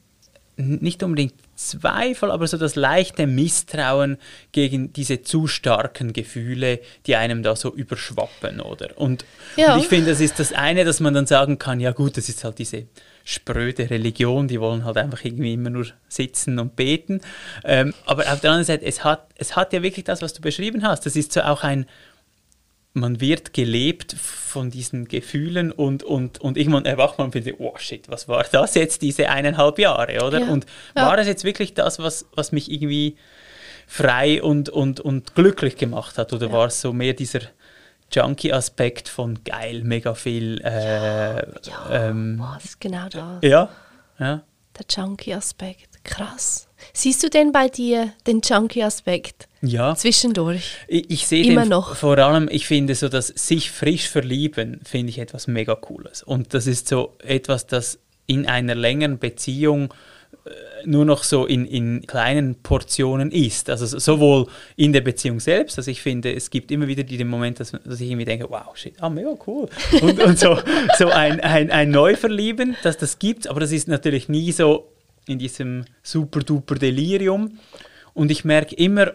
[0.58, 4.18] nicht unbedingt Zweifel, aber so das leichte Misstrauen
[4.52, 8.96] gegen diese zu starken Gefühle, die einem da so überschwappen, oder?
[8.96, 9.24] Und,
[9.56, 9.74] Ja.
[9.74, 12.28] und ich finde, das ist das eine, dass man dann sagen kann, ja gut, das
[12.28, 12.86] ist halt diese
[13.24, 17.20] spröde Religion, die wollen halt einfach irgendwie immer nur sitzen und beten.
[17.64, 20.40] Ähm, aber auf der anderen Seite, es hat, es hat ja wirklich das, was du
[20.40, 21.04] beschrieben hast.
[21.06, 21.86] Das ist so auch ein,
[22.94, 27.74] man wird gelebt von diesen Gefühlen und, und, und irgendwann erwacht man und findet, oh
[27.76, 30.40] shit, was war das jetzt, diese eineinhalb Jahre, oder?
[30.40, 30.48] Ja.
[30.48, 31.06] Und Ja.
[31.06, 33.16] war das jetzt wirklich das, was, was mich irgendwie
[33.86, 36.32] frei und, und, und glücklich gemacht hat?
[36.32, 37.40] Oder war es so mehr dieser
[38.12, 40.60] Junkie-Aspekt von geil, mega viel?
[40.62, 41.42] Äh,
[41.90, 43.38] ähm, Boah, das ist genau das.
[43.42, 43.68] ja,
[44.18, 44.42] ja.
[44.78, 46.04] Der Junkie-Aspekt.
[46.04, 46.68] Krass.
[46.92, 49.47] Siehst du denn bei dir, den Junkie-Aspekt?
[49.60, 49.94] Ja.
[49.96, 50.76] Zwischendurch.
[50.86, 51.96] Ich, ich sehe Immer den noch.
[51.96, 56.22] vor allem, ich finde so, dass sich frisch verlieben, finde ich etwas mega Cooles.
[56.22, 59.92] Und das ist so etwas, das in einer längeren Beziehung
[60.44, 60.50] äh,
[60.84, 63.68] nur noch so in, in kleinen Portionen ist.
[63.68, 67.26] Also so- sowohl in der Beziehung selbst, also ich finde, es gibt immer wieder den
[67.26, 69.68] Moment, dass, dass ich irgendwie denke, wow, shit, ah, mega cool.
[70.02, 70.58] Und, und so,
[70.98, 74.92] so ein, ein, ein Neuverlieben, dass das gibt, aber das ist natürlich nie so
[75.26, 77.58] in diesem super-duper Delirium.
[78.14, 79.12] Und ich merke immer,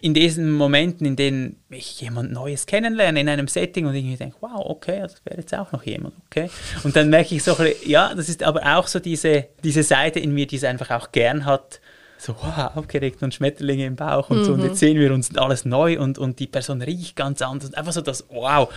[0.00, 4.36] in diesen Momenten, in denen ich jemand Neues kennenlerne in einem Setting und irgendwie denke,
[4.40, 6.50] wow, okay, das wäre jetzt auch noch jemand, okay.
[6.82, 10.32] Und dann merke ich so, ja, das ist aber auch so diese, diese Seite in
[10.32, 11.80] mir, die es einfach auch gern hat,
[12.18, 14.54] so wow, aufgeregt und Schmetterlinge im Bauch und so.
[14.54, 17.68] Und jetzt sehen wir uns alles neu und, und die Person riecht ganz anders.
[17.68, 18.72] Und einfach so das, wow,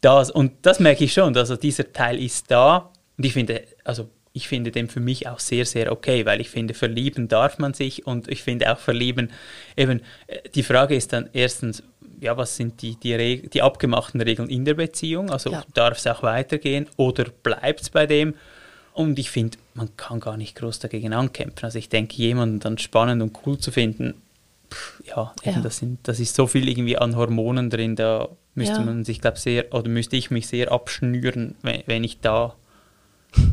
[0.00, 0.30] das.
[0.30, 2.90] Und das merke ich schon, also dieser Teil ist da.
[3.18, 6.50] Und ich finde, also ich finde den für mich auch sehr, sehr okay, weil ich
[6.50, 9.30] finde, verlieben darf man sich und ich finde auch verlieben,
[9.76, 11.84] eben, äh, die Frage ist dann erstens,
[12.20, 15.30] ja, was sind die, die, Reg die abgemachten Regeln in der Beziehung?
[15.30, 15.64] Also Ja.
[15.74, 18.34] darf es auch weitergehen oder bleibt es bei dem?
[18.92, 21.64] Und ich finde, man kann gar nicht groß dagegen ankämpfen.
[21.64, 24.14] Also ich denke, jemanden dann spannend und cool zu finden,
[24.68, 25.62] pff, ja, eben Ja.
[25.62, 28.84] Das, sind, das ist so viel irgendwie an Hormonen drin, da müsste Ja.
[28.84, 32.56] man sich, glaube sehr, oder müsste ich mich sehr abschnüren, wenn, wenn ich da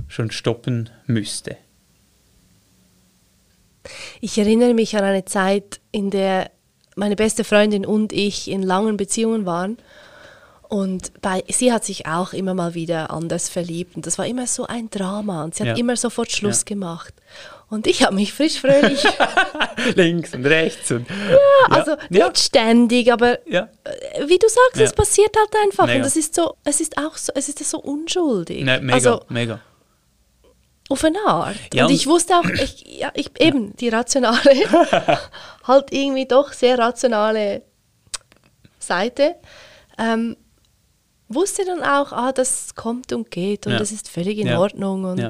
[0.08, 1.58] schon stoppen müsste.
[4.20, 6.52] Ich erinnere mich an eine Zeit, in der
[6.96, 9.78] meine beste Freundin und ich in langen Beziehungen waren.
[10.68, 13.96] Und bei, sie hat sich auch immer mal wieder anders verliebt.
[13.96, 15.44] Und das war immer so ein Drama.
[15.44, 15.76] Und sie hat Ja.
[15.76, 16.66] immer sofort Schluss Ja.
[16.66, 17.14] gemacht.
[17.70, 19.02] Und ich habe mich frisch fröhlich,
[19.96, 21.08] Links und rechts und
[21.70, 23.70] also ja, nicht ständig, aber ja.
[23.86, 24.84] äh, wie du sagst, Ja.
[24.84, 25.86] es passiert halt einfach.
[25.86, 25.98] Mega.
[26.00, 28.66] Und das ist so, es ist auch so, es ist so unschuldig.
[28.66, 29.62] Ne, mega, Also mega.
[30.92, 31.56] Auf eine Art.
[31.74, 34.40] Ja, und ich wusste auch, ich, ja, ich, eben die rationale,
[35.64, 37.64] halt irgendwie doch sehr rationale
[38.80, 39.36] Seite,
[39.98, 40.36] ähm,
[41.28, 43.80] wusste dann auch, ah, das kommt und geht und Ja.
[43.80, 44.60] das ist völlig in Ja.
[44.60, 45.06] Ordnung.
[45.06, 45.30] Und,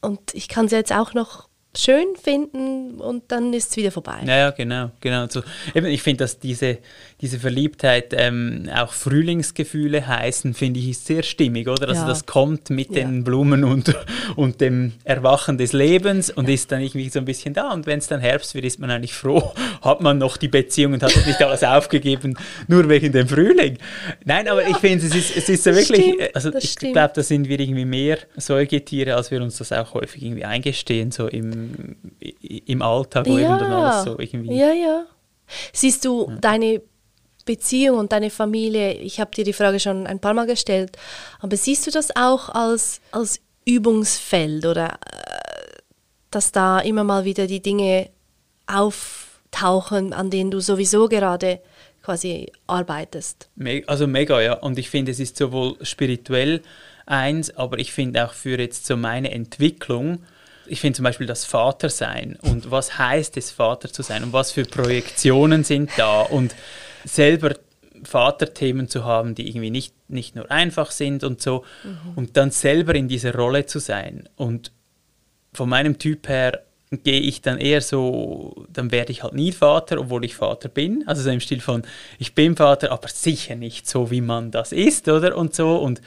[0.00, 4.20] und ich kann es jetzt auch noch schön finden und dann ist es wieder vorbei.
[4.26, 5.26] Ja, ja, genau, genau.
[5.28, 5.42] So,
[5.74, 6.78] eben, ich finde, dass diese,
[7.22, 11.88] diese Verliebtheit ähm, auch Frühlingsgefühle heißen, finde ich, ist sehr stimmig, oder?
[11.88, 12.08] Also Ja.
[12.08, 13.04] das kommt mit Ja.
[13.04, 13.94] den Blumen und,
[14.36, 17.72] und dem Erwachen des Lebens und ist dann irgendwie so ein bisschen da.
[17.72, 20.94] Und wenn es dann Herbst wird, ist man eigentlich froh, hat man noch die Beziehung
[20.94, 23.78] und hat nicht alles aufgegeben, nur wegen dem Frühling.
[24.24, 27.12] Nein, aber ich finde, es ist, es ist so wirklich, stimmt, also das ich glaube,
[27.14, 31.28] da sind wir irgendwie mehr Säugetiere, als wir uns das auch häufig irgendwie eingestehen, so
[31.28, 31.94] im,
[32.40, 34.56] im Alltag, eben dann alles so irgendwie.
[34.56, 35.04] ja, ja.
[35.72, 36.80] Siehst du deine
[37.44, 40.96] Beziehung und deine Familie, ich habe dir die Frage schon ein paar Mal gestellt,
[41.40, 45.80] aber siehst du das auch als, als Übungsfeld oder äh,
[46.30, 48.10] dass da immer mal wieder die Dinge
[48.66, 51.60] auftauchen, an denen du sowieso gerade
[52.02, 53.48] quasi arbeitest?
[53.86, 54.54] Also mega, ja.
[54.54, 56.62] Und ich finde, es ist sowohl spirituell
[57.06, 60.22] eins, aber ich finde auch für jetzt so meine Entwicklung,
[60.66, 64.52] ich finde zum Beispiel das Vatersein und was heißt es, Vater zu sein und was
[64.52, 66.54] für Projektionen sind da und
[67.04, 67.54] selber
[68.04, 71.64] Vaterthemen zu haben, die irgendwie nicht, nicht nur einfach sind und so
[72.16, 74.72] und dann selber in dieser Rolle zu sein und
[75.52, 76.62] von meinem Typ her
[77.04, 81.04] gehe ich dann eher so, dann werde ich halt nie Vater, obwohl ich Vater bin.
[81.06, 81.82] Also so im Stil von,
[82.18, 85.36] ich bin Vater, aber sicher nicht so, wie man das ist, oder?
[85.36, 85.76] Und so.
[85.76, 86.02] Und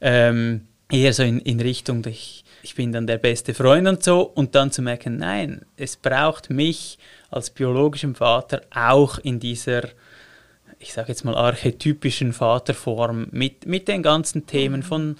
[0.00, 4.22] ähm, eher so in, in Richtung, ich, ich bin dann der beste Freund und so.
[4.22, 6.98] Und dann zu merken, nein, es braucht mich
[7.30, 9.82] als biologischen Vater auch in dieser
[10.78, 15.16] ich sage jetzt mal, archetypischen Vaterform mit, mit den ganzen Themen von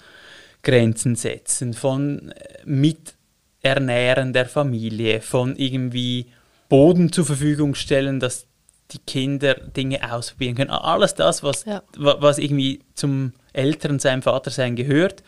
[0.63, 6.27] Grenzen setzen, von äh, Miternähren der Familie, von irgendwie
[6.69, 8.45] Boden zur Verfügung stellen, dass
[8.91, 10.69] die Kinder Dinge ausprobieren können.
[10.71, 11.83] Alles das, was, Ja.
[11.97, 15.23] wa- was irgendwie zum Elternsein, Vatersein gehört.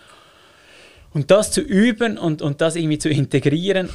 [1.13, 3.89] Und das zu üben und, und das irgendwie zu integrieren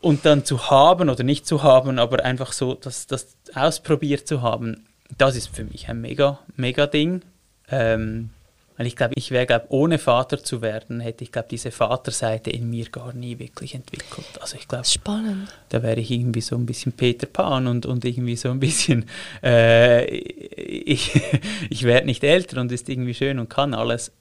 [0.00, 4.42] und dann zu haben oder nicht zu haben, aber einfach so das, das ausprobiert zu
[4.42, 7.22] haben, das ist für mich ein mega, mega Ding.
[7.70, 8.30] Ähm,
[8.78, 12.50] weil ich glaube, ich wäre, glaube ohne Vater zu werden, hätte ich, glaube diese Vaterseite
[12.50, 14.40] in mir gar nie wirklich entwickelt.
[14.40, 15.48] Also ich glaube, Spannend.
[15.70, 19.06] da wäre ich irgendwie so ein bisschen Peter Pan und, und irgendwie so ein bisschen,
[19.42, 21.20] äh, ich,
[21.70, 24.12] ich werde nicht älter und ist irgendwie schön und kann alles.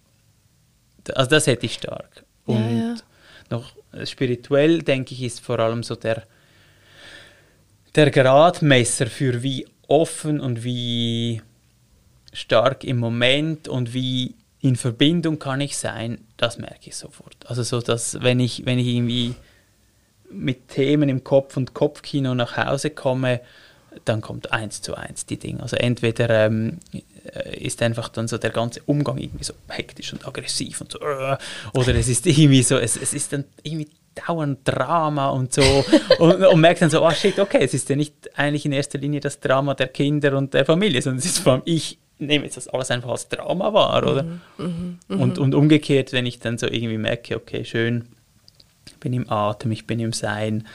[1.13, 2.25] Also das hätte ich stark.
[2.47, 2.95] Ja, Und ja.
[3.51, 3.73] noch
[4.05, 6.23] spirituell, denke ich, ist vor allem so der,
[7.93, 11.41] der Gradmesser für wie offen und wie
[12.33, 17.35] stark im Moment und wie in Verbindung kann ich sein, das merke ich sofort.
[17.45, 19.35] Also so, dass wenn ich, wenn ich irgendwie
[20.29, 23.41] mit Themen im Kopf und Kopfkino nach Hause komme,
[24.05, 25.61] dann kommt eins zu eins die Dinge.
[25.61, 26.79] Also entweder ähm,
[27.33, 30.99] äh, ist einfach dann so der ganze Umgang irgendwie so hektisch und aggressiv und so,
[30.99, 31.37] äh,
[31.73, 33.89] oder es ist irgendwie so, es, es ist dann irgendwie
[34.25, 35.61] dauernd Drama und so
[36.19, 38.97] und, und merkt dann so, oh shit, okay, es ist ja nicht eigentlich in erster
[38.97, 42.45] Linie das Drama der Kinder und der Familie, sondern es ist vor allem ich nehme
[42.45, 44.25] jetzt das alles einfach als Drama wahr, oder?
[45.07, 48.07] Und, und umgekehrt, wenn ich dann so irgendwie merke, okay, schön,
[48.87, 50.67] ich bin im Atem, ich bin im Sein,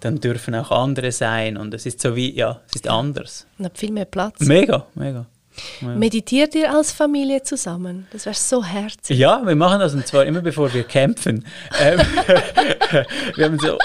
[0.00, 3.46] dann dürfen auch andere sein und es ist so wie, ja, es ist anders.
[3.58, 4.40] Und hat viel mehr Platz.
[4.40, 5.26] Mega, mega.
[5.80, 5.88] Ja.
[5.88, 8.06] Meditiert ihr als Familie zusammen?
[8.12, 9.18] Das wäre so herzig.
[9.18, 11.44] Ja, wir machen das und zwar immer bevor wir kämpfen.
[11.80, 11.98] Ähm,
[13.36, 13.78] wir haben so,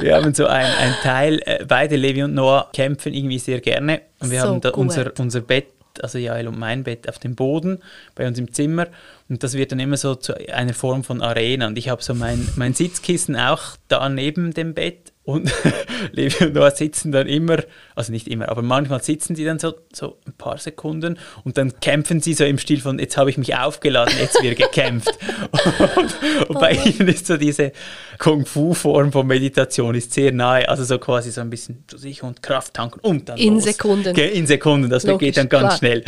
[0.00, 4.02] wir haben so ein, ein Teil, äh, beide Levi und Noah kämpfen irgendwie sehr gerne.
[4.20, 4.78] Und wir So haben da gut.
[4.80, 5.66] unser, unser Bett,
[6.02, 7.80] also Jael und mein Bett auf dem Boden
[8.14, 8.86] bei uns im Zimmer.
[9.28, 11.66] Und das wird dann immer so zu einer Form von Arena.
[11.66, 15.12] Und ich habe so mein, mein Sitzkissen auch da neben dem Bett.
[15.24, 15.50] Und
[16.12, 17.62] Levi und Noah sitzen dann immer,
[17.94, 21.80] also nicht immer, aber manchmal sitzen sie dann so, so ein paar Sekunden und dann
[21.80, 25.18] kämpfen sie so im Stil von, jetzt habe ich mich aufgeladen, jetzt wird gekämpft.
[25.96, 27.72] und, und bei ihnen ist so diese
[28.18, 32.42] Kung-Fu-Form von Meditation ist sehr nahe, also so quasi so ein bisschen zu sich und
[32.42, 33.64] Kraft tanken und dann In los.
[33.64, 34.14] Sekunden.
[34.14, 35.78] In Sekunden, das Logisch, geht dann ganz klar.
[35.78, 36.04] schnell.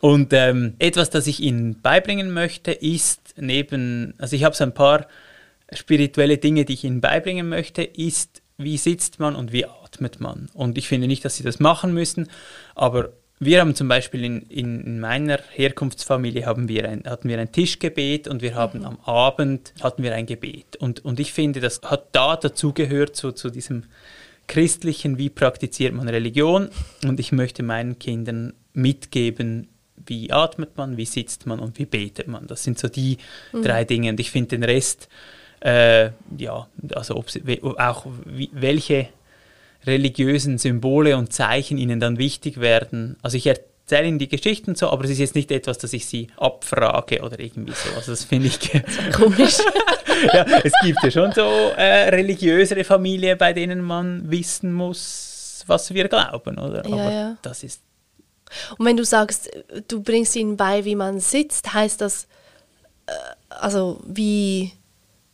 [0.00, 4.74] Und ähm, etwas, das ich Ihnen beibringen möchte, ist neben, also ich habe so ein
[4.74, 5.06] paar
[5.74, 10.48] spirituelle Dinge, die ich Ihnen beibringen möchte, ist, wie sitzt man und wie atmet man.
[10.54, 12.28] Und ich finde nicht, dass Sie das machen müssen,
[12.74, 13.12] aber
[13.44, 17.50] wir haben zum Beispiel in, in, in meiner Herkunftsfamilie haben wir ein, hatten wir ein
[17.50, 20.76] Tischgebet und wir haben am Abend hatten wir ein Gebet.
[20.76, 23.86] Und, und ich finde, das hat da dazugehört, so zu diesem
[24.46, 26.68] christlichen, wie praktiziert man Religion.
[27.04, 32.28] Und ich möchte meinen Kindern mitgeben, wie atmet man, wie sitzt man und wie betet
[32.28, 32.46] man.
[32.46, 33.18] Das sind so die
[33.52, 34.10] drei Dinge.
[34.10, 35.08] Und ich finde den Rest,
[35.62, 38.06] äh, ja, also ob sie, auch
[38.52, 39.08] welche
[39.86, 43.16] religiösen Symbole und Zeichen ihnen dann wichtig werden.
[43.22, 46.06] Also ich erzähle ihnen die Geschichten so, aber es ist jetzt nicht etwas, dass ich
[46.06, 47.94] sie abfrage oder irgendwie so.
[47.96, 48.58] Also das finde ich,
[49.12, 49.58] Komisch.
[50.32, 51.42] ja, es gibt ja schon so
[51.76, 56.86] äh, religiösere Familien, bei denen man wissen muss, was wir glauben, oder?
[56.88, 57.36] Ja, Aber ja.
[57.42, 57.82] das ist
[58.78, 59.50] Und wenn du sagst,
[59.88, 62.26] du bringst ihnen bei, wie man sitzt, heißt das,
[63.06, 63.12] äh,
[63.48, 64.72] also wie,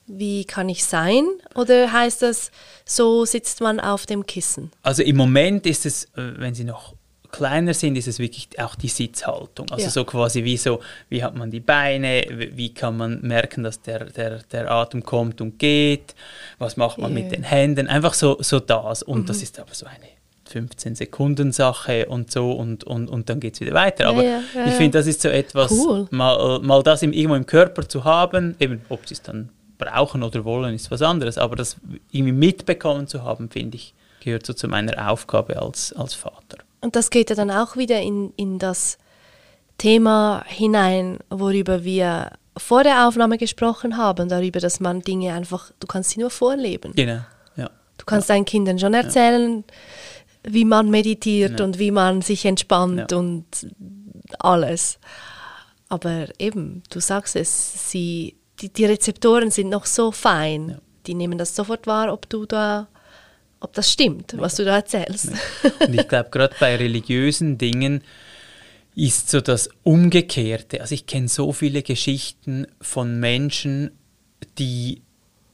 [0.08, 1.24] wie kann ich sein?
[1.54, 2.50] Oder heißt das,
[2.84, 4.70] so sitzt man auf dem Kissen?
[4.82, 6.94] Also im Moment ist es, äh, wenn sie noch
[7.30, 9.70] kleiner sind, ist es wirklich auch die Sitzhaltung.
[9.70, 9.90] Also Ja.
[9.90, 14.06] so quasi wie so, wie hat man die Beine, wie kann man merken, dass der,
[14.06, 16.14] der, der Atem kommt und geht,
[16.58, 17.22] was macht man Ja.
[17.22, 19.02] mit den Händen, einfach so, so das.
[19.02, 19.26] Und Mhm.
[19.26, 20.06] das ist aber so eine
[20.46, 24.04] 15 Sekunden Sache und so und, und, und dann geht es wieder weiter.
[24.04, 26.08] Ja, Aber ja, ja, ich finde, das ist so etwas, Cool.
[26.10, 30.44] mal, mal das im, irgendwo im Körper zu haben, eben ob es dann brauchen oder
[30.44, 31.76] wollen, ist was anderes, aber das
[32.10, 36.58] irgendwie mitbekommen zu haben, finde ich, gehört so zu meiner Aufgabe als, als Vater.
[36.80, 38.98] Und das geht ja dann auch wieder in, in das
[39.78, 45.86] Thema hinein, worüber wir vor der Aufnahme gesprochen haben, darüber, dass man Dinge einfach, du
[45.86, 46.92] kannst sie nur vorleben.
[46.96, 47.20] Genau,
[47.56, 47.70] ja.
[47.98, 49.62] Du kannst deinen Kindern schon erzählen,
[50.42, 51.64] wie man meditiert Ja.
[51.66, 53.18] und wie man sich entspannt Ja.
[53.18, 53.44] und
[54.40, 54.98] alles.
[55.88, 60.78] Aber eben, du sagst es, sie, die, die Rezeptoren sind noch so fein, Ja.
[61.06, 62.88] die nehmen das sofort wahr, ob du da,
[63.60, 65.30] ob das stimmt, was du da erzählst.
[65.80, 68.02] Und ich glaube, gerade bei religiösen Dingen
[68.94, 70.80] ist so das Umgekehrte.
[70.80, 73.92] Also ich kenne so viele Geschichten von Menschen,
[74.58, 75.02] die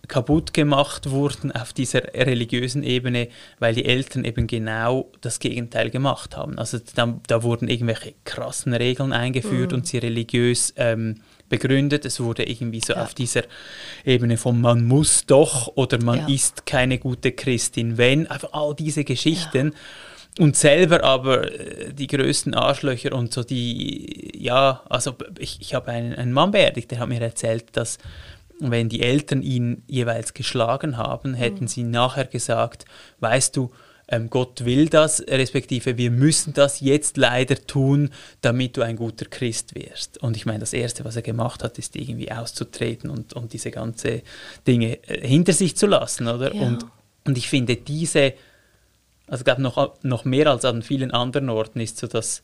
[0.09, 6.37] kaputt gemacht wurden auf dieser religiösen Ebene, weil die Eltern eben genau das Gegenteil gemacht
[6.37, 6.59] haben.
[6.59, 12.05] Also da, da wurden irgendwelche krassen Regeln eingeführt und sie religiös ähm, begründet.
[12.05, 13.03] Es wurde irgendwie so Ja.
[13.03, 13.43] auf dieser
[14.05, 16.27] Ebene von man muss doch oder man Ja.
[16.29, 19.75] ist keine gute Christin, wenn, einfach all diese Geschichten.
[20.41, 25.93] Und selber aber äh, die größten Arschlöcher und so die, ja, also ich, ich habe
[25.93, 27.99] einen, einen Mann beerdigt, der hat mir erzählt, dass
[28.59, 32.85] wenn die Eltern ihn jeweils geschlagen haben, hätten sie nachher gesagt,
[33.21, 33.71] weißt du,
[34.09, 38.11] ähm, Gott will das, respektive wir müssen das jetzt leider tun,
[38.43, 40.19] damit du ein guter Christ wirst.
[40.19, 43.71] Und ich meine, das Erste, was er gemacht hat, ist irgendwie auszutreten und, und diese
[43.71, 44.23] ganze
[44.67, 46.55] Dinge äh, hinter sich zu lassen, oder?
[46.55, 46.63] Ja.
[46.63, 46.85] Und,
[47.25, 48.35] und ich finde diese,
[49.27, 52.43] also ich glaube noch, noch mehr als an vielen anderen Orten ist so das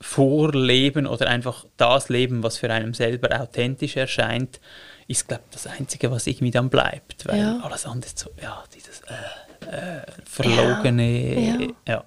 [0.00, 4.58] Vorleben oder einfach das Leben, was für einen selber authentisch erscheint,
[5.06, 7.28] ist, glaube ich, das Einzige, was irgendwie dann bleibt.
[7.28, 7.60] Weil Ja.
[7.62, 11.68] alles andere ist so, ja, dieses äh, äh, verlogene, Ja, ja.
[11.88, 12.04] ja.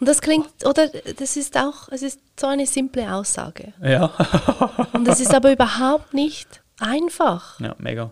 [0.00, 3.72] Und das klingt, oder das ist auch, es ist so eine simple Aussage.
[3.82, 4.06] Ja,
[4.92, 7.58] Und es ist aber überhaupt nicht einfach.
[7.60, 8.10] ja mega.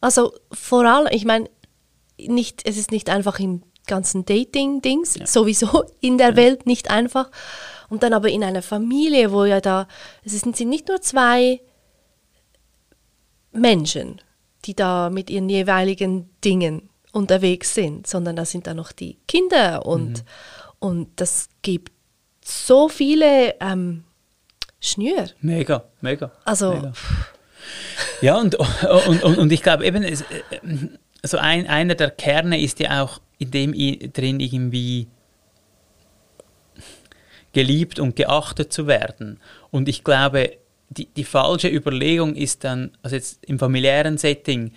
[0.00, 1.50] Also vor allem, ich meine,
[2.18, 7.30] nicht, es ist nicht einfach im ganzen Dating-Dings, sowieso in der Welt nicht einfach.
[7.88, 9.88] Und dann aber in einer Familie, wo ja da,
[10.22, 11.60] es sind, sind nicht nur zwei
[13.52, 14.20] Menschen,
[14.64, 19.84] die da mit ihren jeweiligen Dingen unterwegs sind, sondern da sind da noch die Kinder
[19.86, 20.24] und,
[20.78, 21.92] und das gibt
[22.44, 24.04] so viele ähm,
[24.80, 25.28] Schnür.
[25.40, 26.32] Mega, mega.
[26.44, 26.92] Also, Mega.
[28.20, 30.26] Ja, und, und, und, und ich glaube eben, es, äh,
[31.22, 33.72] so ein, einer der Kerne ist ja auch in dem
[34.12, 35.08] drin irgendwie
[37.52, 39.40] geliebt und geachtet zu werden.
[39.70, 44.72] Und ich glaube, die, die falsche Überlegung ist dann, also jetzt im familiären Setting,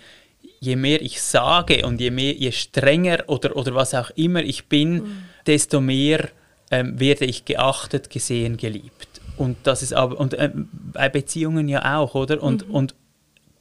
[0.64, 4.66] je mehr ich sage und je mehr, je strenger oder, oder was auch immer ich
[4.66, 6.28] bin, desto mehr
[6.70, 9.08] ähm, werde ich geachtet, gesehen, geliebt.
[9.36, 12.42] Und das ist aber, und ähm, bei Beziehungen ja auch, oder?
[12.42, 12.94] Und, und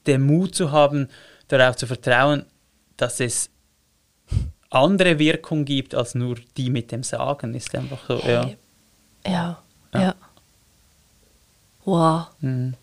[0.07, 1.09] den Mut zu haben,
[1.47, 2.45] darauf zu vertrauen,
[2.97, 3.49] dass es
[4.69, 8.45] andere Wirkung gibt als nur die mit dem Sagen, ist einfach so, ja.
[8.45, 8.57] Hey.
[9.25, 9.63] Ja,
[9.93, 10.15] ja.
[11.85, 12.27] Wow.
[12.39, 12.75] Mhm.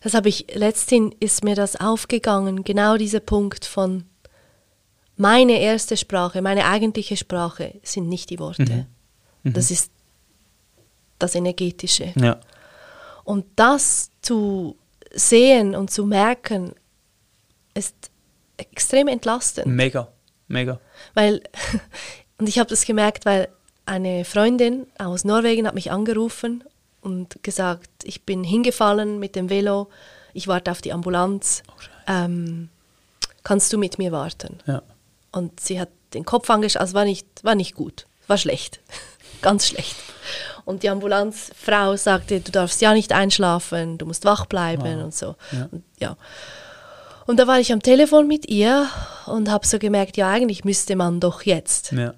[0.00, 4.04] Das habe ich, letztens ist mir das aufgegangen, genau dieser Punkt von
[5.16, 8.86] meine erste Sprache, meine eigentliche Sprache sind nicht die Worte.
[9.44, 9.92] Das ist
[11.18, 12.12] das Energetische.
[12.16, 12.40] Ja.
[13.24, 14.76] Und das zu
[15.12, 16.72] sehen und zu merken,
[17.74, 17.94] ist
[18.56, 19.66] extrem entlastend.
[19.66, 20.08] Mega,
[20.48, 20.80] mega.
[21.14, 21.42] Weil,
[22.38, 23.48] und ich habe das gemerkt, weil
[23.86, 26.64] eine Freundin aus Norwegen hat mich angerufen
[27.04, 29.88] und gesagt, ich bin hingefallen mit dem Velo,
[30.32, 31.62] ich warte auf die Ambulanz,
[32.06, 32.70] ähm,
[33.44, 34.58] kannst du mit mir warten?
[34.66, 34.82] Ja.
[35.30, 38.80] Und sie hat den Kopf angeschaut, also war nicht, war nicht gut, war schlecht,
[39.42, 39.96] ganz schlecht.
[40.64, 45.36] Und die Ambulanzfrau sagte, du darfst ja nicht einschlafen, du musst wach bleiben und so.
[45.52, 45.68] Ja.
[45.70, 46.16] Und, ja.
[47.26, 48.88] und da war ich am Telefon mit ihr
[49.26, 52.14] und habe so gemerkt, ja, eigentlich müsste man doch jetzt ja.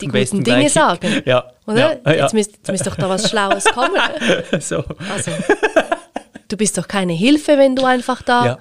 [0.00, 1.22] Die guten Dinge gleich- sagen.
[1.26, 1.52] Ja.
[1.66, 2.00] Oder?
[2.04, 2.22] Ja, ja.
[2.24, 4.00] Jetzt, müsste, jetzt müsste doch da was Schlaues kommen.
[4.60, 4.84] so.
[5.12, 5.32] Also,
[6.48, 8.58] du bist doch keine Hilfe, wenn du einfach da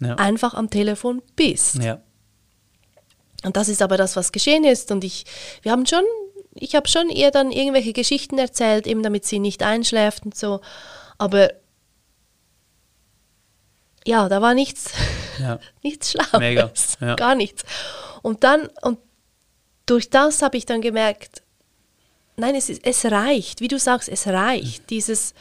[0.00, 0.14] Ja.
[0.16, 1.76] Einfach am Telefon bist.
[1.82, 2.00] Ja.
[3.44, 4.90] Und das ist aber das, was geschehen ist.
[4.90, 5.24] Und ich,
[5.62, 6.04] wir haben schon,
[6.54, 10.60] ich habe schon ihr dann irgendwelche Geschichten erzählt, eben damit sie nicht einschläft und so.
[11.18, 11.50] Aber
[14.06, 14.92] ja, da war nichts,
[15.38, 15.58] Ja.
[15.82, 16.38] nichts Schlaues.
[16.38, 16.70] Mega.
[17.16, 17.62] Gar nichts.
[18.22, 18.98] Und dann, und
[19.86, 21.42] durch das habe ich dann gemerkt,
[22.36, 24.90] nein, es, ist, es reicht, wie du sagst, es reicht.
[24.90, 25.34] Dieses,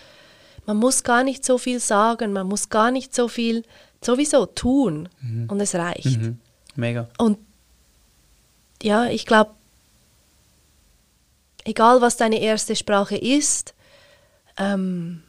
[0.65, 3.63] man muss gar nicht so viel sagen, man muss gar nicht so viel
[4.01, 5.09] sowieso tun.
[5.47, 6.19] Und es reicht.
[6.19, 6.39] Mhm.
[6.75, 7.09] Mega.
[7.17, 7.39] Und
[8.81, 9.51] ja, ich glaube,
[11.65, 13.73] egal was deine erste Sprache ist,
[14.57, 15.23] ähm,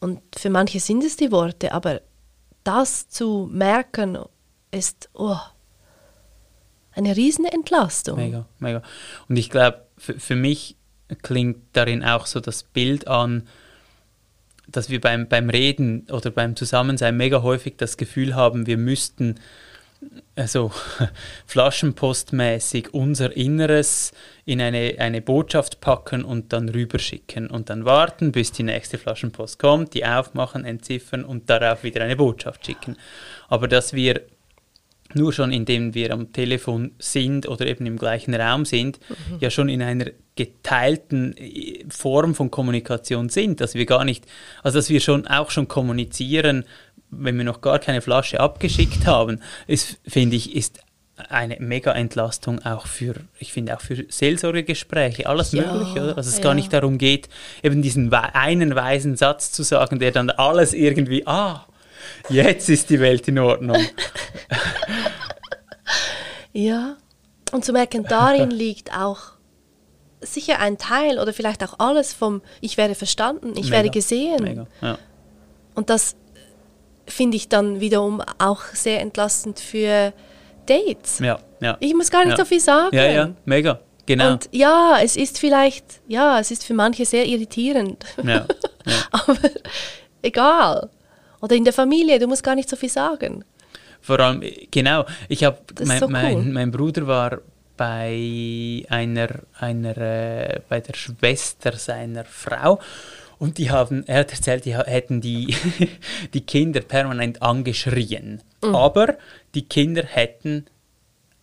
[0.00, 2.02] und für manche sind es die Worte, aber
[2.62, 4.18] das zu merken
[4.70, 5.38] ist oh,
[6.94, 8.16] eine riesen Entlastung.
[8.16, 8.82] Mega, mega.
[9.28, 10.76] Und ich glaube, für, für mich
[11.22, 13.46] klingt darin auch so das Bild an,
[14.66, 19.36] dass wir beim, beim Reden oder beim Zusammensein mega häufig das Gefühl haben, wir müssten
[20.36, 20.70] also
[21.46, 24.12] flaschenpostmäßig unser Inneres
[24.44, 29.58] in eine, eine Botschaft packen und dann rüberschicken und dann warten, bis die nächste Flaschenpost
[29.58, 32.96] kommt, die aufmachen, entziffern und darauf wieder eine Botschaft schicken.
[33.48, 34.22] Aber dass wir
[35.14, 38.98] nur schon indem wir am Telefon sind oder eben im gleichen Raum sind,
[39.40, 40.06] ja schon in einer
[40.36, 44.26] geteilten äh, Form von Kommunikation sind, dass wir gar nicht,
[44.62, 46.64] also dass wir schon auch schon kommunizieren,
[47.10, 50.80] wenn wir noch gar keine Flasche abgeschickt haben, ist, finde ich, ist
[51.28, 56.14] eine mega Entlastung auch für, ich finde auch für Seelsorgegespräche, alles Ja, mögliche, oder?
[56.14, 56.42] Dass es ja.
[56.42, 57.28] gar nicht darum geht,
[57.62, 61.66] eben diesen einen weisen Satz zu sagen, der dann alles irgendwie, ah,
[62.28, 63.84] jetzt ist die Welt in Ordnung.
[66.54, 66.96] Ja.
[67.52, 69.34] Und zu merken, darin liegt auch
[70.22, 74.42] sicher ein Teil oder vielleicht auch alles vom Ich werde verstanden, ich Mega, werde gesehen.
[74.42, 74.98] Mega, ja.
[75.74, 76.16] Und das
[77.06, 80.14] finde ich dann wiederum auch sehr entlastend für
[80.64, 81.18] Dates.
[81.18, 81.76] Ja, ja.
[81.80, 82.44] Ich muss gar nicht ja.
[82.44, 82.96] so viel sagen.
[82.96, 84.32] Ja, ja, mega, genau.
[84.32, 88.02] Und ja, es ist vielleicht, ja, es ist für manche sehr irritierend.
[88.22, 88.46] ja,
[88.86, 88.94] ja.
[89.10, 89.36] Aber
[90.22, 90.88] egal.
[91.44, 93.44] Oder in der Familie, du musst gar nicht so viel sagen.
[94.00, 96.12] Vor allem, genau, ich habe, mein, so cool.
[96.12, 97.40] mein, mein Bruder war
[97.76, 99.28] bei einer,
[99.58, 102.80] einer äh, bei der Schwester seiner Frau
[103.38, 105.54] und die haben, er hat erzählt, die hätten die,
[106.32, 108.40] die Kinder permanent angeschrien.
[108.62, 108.74] Mhm.
[108.74, 109.18] Aber
[109.54, 110.64] die Kinder hätten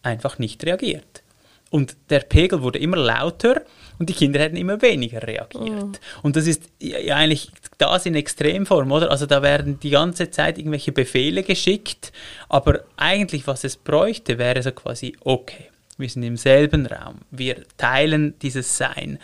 [0.01, 1.21] einfach nicht reagiert.
[1.69, 3.61] Und der Pegel wurde immer lauter
[4.01, 6.01] und die Kinder hätten immer weniger reagiert.
[6.23, 9.11] Und das ist ja eigentlich das in Extremform, oder?
[9.11, 12.11] Also da werden die ganze Zeit irgendwelche Befehle geschickt,
[12.49, 15.65] aber eigentlich was es bräuchte, wäre so quasi, okay,
[15.99, 19.19] wir sind im selben Raum, wir teilen dieses Sein.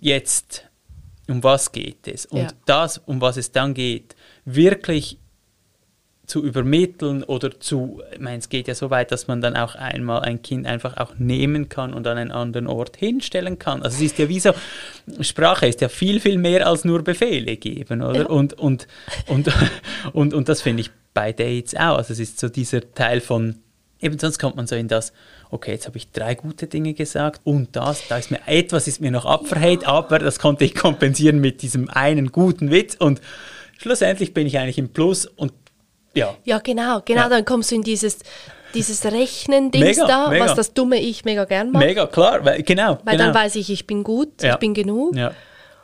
[0.00, 0.66] Jetzt,
[1.28, 2.26] um was geht es?
[2.26, 2.48] Und Ja.
[2.64, 5.18] das, um was es dann geht, wirklich
[6.26, 9.76] zu übermitteln oder zu, ich meine, es geht ja so weit, dass man dann auch
[9.76, 13.82] einmal ein Kind einfach auch nehmen kann und an einen anderen Ort hinstellen kann.
[13.82, 14.52] Also es ist ja wie so,
[15.20, 18.22] Sprache ist ja viel, viel mehr als nur Befehle geben, oder?
[18.22, 18.26] Ja.
[18.26, 18.88] Und, und,
[19.28, 19.52] und,
[20.12, 21.96] und, und das finde ich bei Dates auch.
[21.96, 23.56] Also es ist so dieser Teil von,
[24.00, 25.12] eben sonst kommt man so in das,
[25.50, 29.00] okay, jetzt habe ich drei gute Dinge gesagt und das, da ist mir etwas ist
[29.00, 33.20] mir noch abverhält, aber das konnte ich kompensieren mit diesem einen guten Witz und
[33.78, 35.52] schlussendlich bin ich eigentlich im Plus und
[36.16, 37.28] ja, Ja, genau, genau, Ja.
[37.28, 38.18] dann kommst du in dieses,
[38.74, 40.44] dieses Rechnen-Dings da, mega.
[40.44, 41.84] was das dumme Ich mega gern macht.
[41.84, 42.98] Mega, klar, weil, genau.
[43.04, 43.26] Weil genau.
[43.26, 44.54] dann weiß ich, ich bin gut, Ja.
[44.54, 45.14] ich bin genug.
[45.16, 45.32] Ja,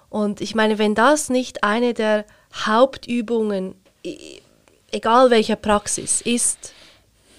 [0.09, 2.24] Und ich meine, wenn das nicht eine der
[2.55, 3.74] Hauptübungen,
[4.91, 6.72] egal welcher Praxis, ist,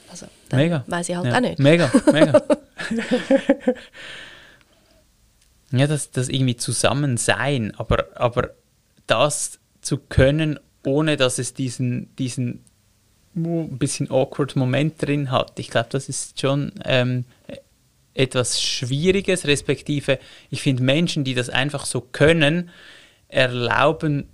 [0.09, 0.83] also dann mega.
[0.87, 1.35] weiß ich halt ja.
[1.35, 1.59] auch nicht.
[1.59, 2.41] Mega, mega.
[5.71, 8.51] ja, das, das irgendwie Zusammensein, aber, aber
[9.07, 12.63] das zu können, ohne dass es diesen, diesen
[13.36, 15.59] ein bisschen awkward Moment drin hat.
[15.59, 17.25] Ich glaube, das ist schon ähm,
[18.13, 20.19] etwas Schwieriges, respektive
[20.49, 22.69] ich finde Menschen, die das einfach so können,
[23.27, 24.27] erlauben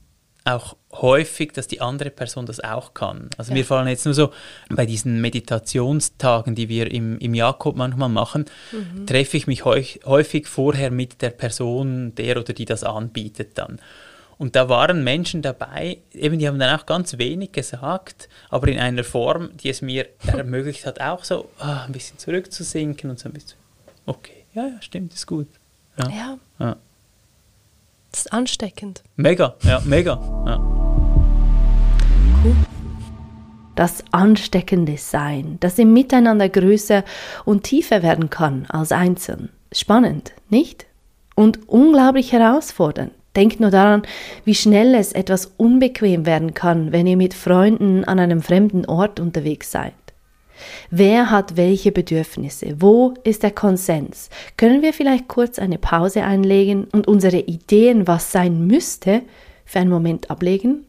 [0.45, 3.29] auch häufig, dass die andere Person das auch kann.
[3.37, 3.57] Also Ja.
[3.57, 4.31] mir fallen jetzt nur so
[4.69, 8.45] bei diesen Meditationstagen, die wir im, im Jakob manchmal machen,
[9.05, 13.79] treffe ich mich häu- häufig vorher mit der Person, der oder die das anbietet dann.
[14.39, 18.79] Und da waren Menschen dabei, eben die haben dann auch ganz wenig gesagt, aber in
[18.79, 23.27] einer Form, die es mir ermöglicht hat, auch so ah, ein bisschen zurückzusinken und so
[23.27, 23.59] ein bisschen,
[24.05, 25.47] okay, ja, ja, stimmt, ist gut.
[25.97, 26.09] Ja.
[26.09, 26.77] Ja, Ja.
[28.11, 29.03] das ist ansteckend.
[29.17, 30.13] Mega, ja, mega.
[30.47, 30.59] Ja.
[33.75, 37.03] das ansteckende Sein, das im Miteinander größer
[37.43, 39.49] und tiefer werden kann als einzeln.
[39.73, 40.85] Spannend, nicht?
[41.35, 43.11] Und unglaublich herausfordernd.
[43.35, 44.03] Denkt nur daran,
[44.43, 49.19] wie schnell es etwas unbequem werden kann, wenn ihr mit Freunden an einem fremden Ort
[49.19, 49.93] unterwegs seid.
[50.89, 52.75] Wer hat welche Bedürfnisse?
[52.79, 54.29] Wo ist der Konsens?
[54.57, 59.21] Können wir vielleicht kurz eine Pause einlegen und unsere Ideen, was sein müsste,
[59.65, 60.85] für einen Moment ablegen?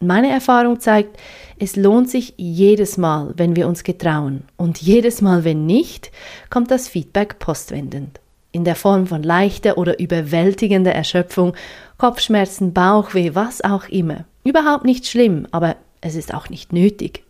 [0.00, 1.18] Meine Erfahrung zeigt,
[1.58, 4.42] es lohnt sich jedes Mal, wenn wir uns getrauen.
[4.56, 6.10] Und jedes Mal, wenn nicht,
[6.50, 8.20] kommt das Feedback postwendend.
[8.54, 11.54] In der Form von leichter oder überwältigender Erschöpfung,
[11.98, 14.26] Kopfschmerzen, Bauchweh, was auch immer.
[14.44, 17.24] Überhaupt nicht schlimm, aber es ist auch nicht nötig.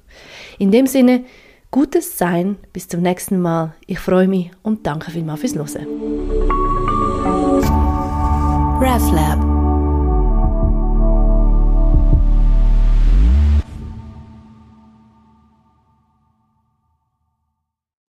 [0.58, 1.24] In dem Sinne,
[1.70, 3.74] gutes Sein, bis zum nächsten Mal.
[3.86, 5.86] Ich freue mich und danke vielmals fürs Hören.
[8.82, 9.53] RefLab